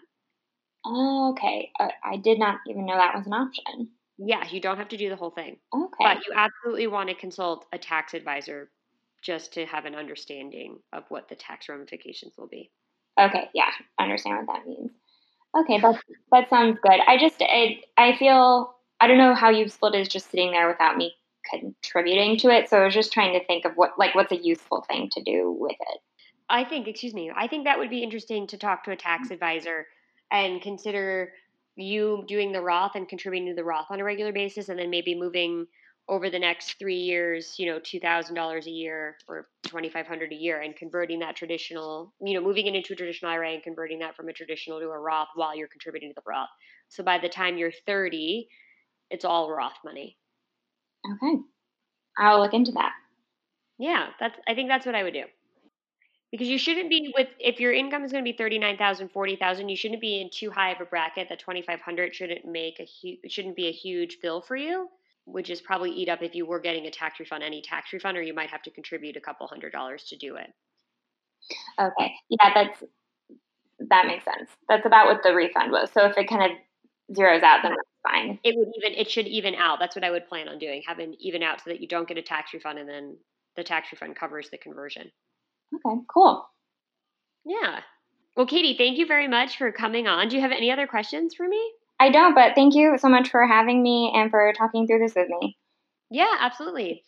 Oh, 0.87 1.33
okay. 1.33 1.69
Uh, 1.79 1.89
I 2.03 2.17
did 2.17 2.39
not 2.39 2.61
even 2.67 2.87
know 2.87 2.97
that 2.97 3.13
was 3.15 3.27
an 3.27 3.33
option. 3.33 3.89
Yeah, 4.17 4.43
you 4.49 4.59
don't 4.59 4.77
have 4.77 4.89
to 4.89 4.97
do 4.97 5.07
the 5.07 5.15
whole 5.15 5.29
thing. 5.29 5.57
Okay. 5.71 5.93
But 5.99 6.25
you 6.25 6.33
absolutely 6.35 6.87
want 6.87 7.09
to 7.09 7.15
consult 7.15 7.67
a 7.71 7.77
tax 7.77 8.15
advisor 8.15 8.71
just 9.21 9.53
to 9.53 9.67
have 9.67 9.85
an 9.85 9.93
understanding 9.93 10.79
of 10.93 11.03
what 11.09 11.29
the 11.29 11.35
tax 11.35 11.69
ramifications 11.69 12.33
will 12.39 12.47
be. 12.47 12.71
Okay, 13.21 13.49
yeah, 13.53 13.69
I 13.99 14.03
understand 14.03 14.37
what 14.37 14.55
that 14.55 14.67
means. 14.67 14.89
Okay, 15.55 15.79
that 15.79 16.01
that 16.31 16.49
sounds 16.49 16.79
good. 16.81 16.99
I 17.07 17.19
just 17.19 17.35
I, 17.39 17.81
I 17.97 18.17
feel 18.17 18.75
I 18.99 19.05
don't 19.05 19.19
know 19.19 19.35
how 19.35 19.51
useful 19.51 19.89
it 19.89 19.99
is 19.99 20.07
just 20.07 20.31
sitting 20.31 20.49
there 20.49 20.67
without 20.67 20.97
me 20.97 21.13
contributing 21.49 22.37
to 22.39 22.49
it. 22.49 22.69
So 22.69 22.79
I 22.79 22.85
was 22.85 22.93
just 22.93 23.13
trying 23.13 23.39
to 23.39 23.45
think 23.45 23.65
of 23.65 23.73
what 23.75 23.97
like 23.97 24.15
what's 24.15 24.31
a 24.31 24.43
useful 24.43 24.85
thing 24.87 25.09
to 25.13 25.23
do 25.23 25.55
with 25.57 25.77
it. 25.79 25.99
I 26.49 26.63
think, 26.63 26.87
excuse 26.87 27.13
me, 27.13 27.31
I 27.35 27.47
think 27.47 27.65
that 27.65 27.79
would 27.79 27.89
be 27.89 28.03
interesting 28.03 28.47
to 28.47 28.57
talk 28.57 28.83
to 28.83 28.91
a 28.91 28.95
tax 28.95 29.25
mm-hmm. 29.25 29.33
advisor 29.33 29.87
and 30.31 30.61
consider 30.61 31.33
you 31.75 32.23
doing 32.27 32.51
the 32.51 32.61
Roth 32.61 32.95
and 32.95 33.07
contributing 33.07 33.49
to 33.49 33.55
the 33.55 33.63
Roth 33.63 33.87
on 33.89 33.99
a 33.99 34.03
regular 34.03 34.31
basis 34.31 34.69
and 34.69 34.79
then 34.79 34.89
maybe 34.89 35.15
moving 35.15 35.67
over 36.07 36.29
the 36.29 36.37
next 36.37 36.77
three 36.77 36.97
years, 36.97 37.55
you 37.57 37.65
know, 37.65 37.79
two 37.79 37.99
thousand 37.99 38.35
dollars 38.35 38.67
a 38.67 38.71
year 38.71 39.17
or 39.27 39.47
twenty 39.65 39.89
five 39.89 40.05
hundred 40.05 40.31
a 40.31 40.35
year, 40.35 40.61
and 40.61 40.75
converting 40.75 41.19
that 41.19 41.35
traditional, 41.35 42.13
you 42.21 42.35
know, 42.35 42.41
moving 42.41 42.67
it 42.67 42.75
into 42.75 42.93
a 42.93 42.95
traditional 42.95 43.31
IRA 43.31 43.53
and 43.53 43.63
converting 43.63 43.99
that 43.99 44.15
from 44.15 44.29
a 44.29 44.33
traditional 44.33 44.79
to 44.79 44.85
a 44.85 44.99
Roth 44.99 45.29
while 45.33 45.55
you're 45.55 45.67
contributing 45.67 46.11
to 46.11 46.15
the 46.15 46.29
Roth. 46.29 46.49
So 46.89 47.03
by 47.03 47.17
the 47.17 47.29
time 47.29 47.57
you're 47.57 47.71
thirty, 47.87 48.47
it's 49.09 49.25
all 49.25 49.49
Roth 49.49 49.73
money. 49.83 50.15
Okay, 51.13 51.41
I'll 52.17 52.39
look 52.39 52.53
into 52.53 52.71
that. 52.73 52.91
Yeah, 53.77 54.07
that's. 54.19 54.37
I 54.47 54.55
think 54.55 54.69
that's 54.69 54.85
what 54.85 54.95
I 54.95 55.03
would 55.03 55.13
do. 55.13 55.23
Because 56.31 56.47
you 56.47 56.57
shouldn't 56.57 56.89
be 56.89 57.13
with 57.15 57.27
if 57.39 57.59
your 57.59 57.71
income 57.71 58.03
is 58.03 58.11
going 58.11 58.23
to 58.23 58.29
be 58.29 58.35
39,000, 58.37 59.09
40,000, 59.09 59.69
you 59.69 59.75
shouldn't 59.75 60.01
be 60.01 60.21
in 60.21 60.29
too 60.29 60.51
high 60.51 60.71
of 60.71 60.81
a 60.81 60.85
bracket 60.85 61.29
that 61.29 61.39
2500 61.39 62.13
shouldn't 62.13 62.45
make 62.45 62.79
a 62.79 62.83
huge 62.83 63.19
shouldn't 63.27 63.55
be 63.55 63.67
a 63.67 63.71
huge 63.71 64.17
bill 64.21 64.41
for 64.41 64.55
you 64.55 64.89
which 65.25 65.49
is 65.49 65.59
probably 65.59 65.91
eat 65.91 66.09
up 66.09 66.21
if 66.21 66.35
you 66.35 66.45
were 66.45 66.59
getting 66.59 66.85
a 66.85 66.91
tax 66.91 67.19
refund, 67.19 67.43
any 67.43 67.61
tax 67.61 67.91
refund, 67.91 68.17
or 68.17 68.21
you 68.21 68.33
might 68.33 68.49
have 68.49 68.61
to 68.61 68.71
contribute 68.71 69.17
a 69.17 69.21
couple 69.21 69.47
hundred 69.47 69.71
dollars 69.71 70.03
to 70.05 70.17
do 70.17 70.35
it. 70.35 70.53
Okay. 71.79 72.13
Yeah, 72.29 72.51
that's 72.53 72.83
that 73.89 74.07
makes 74.07 74.23
sense. 74.23 74.49
That's 74.69 74.85
about 74.85 75.07
what 75.07 75.21
the 75.23 75.33
refund 75.33 75.71
was. 75.71 75.89
So 75.91 76.05
if 76.05 76.17
it 76.17 76.29
kind 76.29 76.51
of 76.51 77.15
zeroes 77.15 77.43
out, 77.43 77.59
then 77.63 77.73
fine. 78.09 78.39
It 78.43 78.55
would 78.57 78.69
even 78.77 78.99
it 78.99 79.09
should 79.09 79.27
even 79.27 79.55
out. 79.55 79.79
That's 79.79 79.95
what 79.95 80.03
I 80.03 80.11
would 80.11 80.27
plan 80.27 80.47
on 80.47 80.59
doing. 80.59 80.83
Have 80.87 80.99
an 80.99 81.15
even 81.19 81.43
out 81.43 81.61
so 81.61 81.69
that 81.69 81.81
you 81.81 81.87
don't 81.87 82.07
get 82.07 82.17
a 82.17 82.21
tax 82.21 82.53
refund 82.53 82.79
and 82.79 82.89
then 82.89 83.17
the 83.55 83.63
tax 83.63 83.91
refund 83.91 84.15
covers 84.15 84.49
the 84.49 84.57
conversion. 84.57 85.11
Okay, 85.73 86.01
cool. 86.07 86.47
Yeah. 87.45 87.79
Well, 88.35 88.47
Katie, 88.47 88.75
thank 88.77 88.97
you 88.97 89.05
very 89.05 89.27
much 89.27 89.57
for 89.57 89.71
coming 89.71 90.07
on. 90.07 90.27
Do 90.27 90.35
you 90.35 90.41
have 90.41 90.51
any 90.51 90.71
other 90.71 90.87
questions 90.87 91.35
for 91.35 91.47
me? 91.47 91.71
I 91.99 92.09
don't, 92.09 92.35
but 92.35 92.55
thank 92.55 92.75
you 92.75 92.97
so 92.97 93.07
much 93.07 93.29
for 93.29 93.47
having 93.47 93.81
me 93.81 94.11
and 94.13 94.29
for 94.29 94.51
talking 94.57 94.85
through 94.85 94.99
this 94.99 95.15
with 95.15 95.29
me. 95.29 95.57
Yeah, 96.09 96.35
absolutely. 96.39 97.03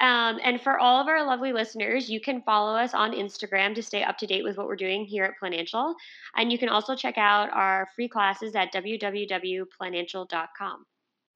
Um, 0.00 0.38
and 0.44 0.60
for 0.60 0.78
all 0.78 1.00
of 1.00 1.08
our 1.08 1.26
lovely 1.26 1.52
listeners, 1.52 2.08
you 2.08 2.20
can 2.20 2.40
follow 2.42 2.76
us 2.76 2.94
on 2.94 3.10
Instagram 3.12 3.74
to 3.74 3.82
stay 3.82 4.04
up 4.04 4.16
to 4.18 4.26
date 4.26 4.44
with 4.44 4.56
what 4.56 4.68
we're 4.68 4.76
doing 4.76 5.04
here 5.04 5.24
at 5.24 5.32
Planancial. 5.42 5.94
And 6.36 6.52
you 6.52 6.58
can 6.58 6.68
also 6.68 6.94
check 6.94 7.18
out 7.18 7.50
our 7.52 7.88
free 7.96 8.08
classes 8.08 8.54
at 8.54 8.72
www.planancial.com. 8.72 10.84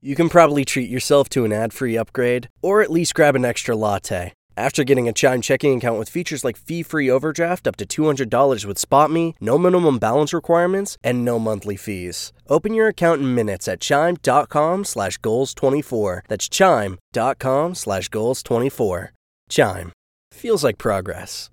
You 0.04 0.16
can 0.16 0.28
probably 0.28 0.64
treat 0.64 0.90
yourself 0.90 1.28
to 1.30 1.44
an 1.44 1.52
ad 1.52 1.72
free 1.72 1.96
upgrade, 1.96 2.48
or 2.60 2.82
at 2.82 2.90
least 2.90 3.14
grab 3.14 3.36
an 3.36 3.44
extra 3.44 3.76
latte. 3.76 4.32
After 4.56 4.84
getting 4.84 5.08
a 5.08 5.12
Chime 5.14 5.40
checking 5.40 5.78
account 5.78 5.98
with 5.98 6.10
features 6.10 6.44
like 6.44 6.58
fee 6.58 6.82
free 6.82 7.10
overdraft 7.10 7.66
up 7.66 7.76
to 7.76 7.86
$200 7.86 8.64
with 8.66 8.76
SpotMe, 8.76 9.34
no 9.40 9.56
minimum 9.56 9.98
balance 9.98 10.34
requirements, 10.34 10.98
and 11.02 11.24
no 11.24 11.38
monthly 11.38 11.76
fees. 11.76 12.32
Open 12.48 12.74
your 12.74 12.88
account 12.88 13.22
in 13.22 13.34
minutes 13.34 13.66
at 13.66 13.80
chime.com 13.80 14.84
slash 14.84 15.18
goals24. 15.18 16.20
That's 16.28 16.48
chime.com 16.48 17.74
slash 17.74 18.08
goals24. 18.10 19.08
Chime. 19.48 19.92
Feels 20.32 20.64
like 20.64 20.78
progress. 20.78 21.51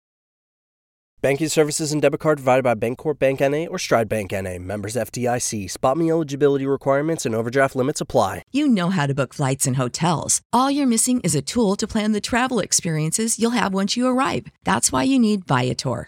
Banking 1.22 1.50
services 1.50 1.92
and 1.92 2.02
debit 2.02 2.22
card 2.22 2.38
provided 2.38 2.64
by 2.64 2.76
Bancorp 2.76 3.20
Bank 3.20 3.42
NA 3.42 3.66
or 3.66 3.78
Stride 3.78 4.08
Bank 4.08 4.32
NA. 4.32 4.58
Members 4.58 4.96
FDIC. 4.96 5.66
SpotMe 5.66 6.10
eligibility 6.10 6.66
requirements 6.66 7.26
and 7.26 7.36
overdraft 7.36 7.76
limits 7.76 8.00
apply. 8.00 8.44
You 8.54 8.70
know 8.70 8.90
how 8.90 9.06
to 9.06 9.14
book 9.14 9.34
flights 9.34 9.68
and 9.68 9.76
hotels. 9.76 10.42
All 10.54 10.72
you're 10.72 10.88
missing 10.88 11.20
is 11.26 11.36
a 11.36 11.42
tool 11.42 11.76
to 11.76 11.88
plan 11.88 12.14
the 12.14 12.22
travel 12.22 12.60
experiences 12.60 13.38
you'll 13.38 13.52
have 13.52 13.74
once 13.74 13.98
you 13.98 14.08
arrive. 14.08 14.48
That's 14.64 14.94
why 14.94 15.04
you 15.04 15.20
need 15.20 15.46
Viator. 15.46 16.08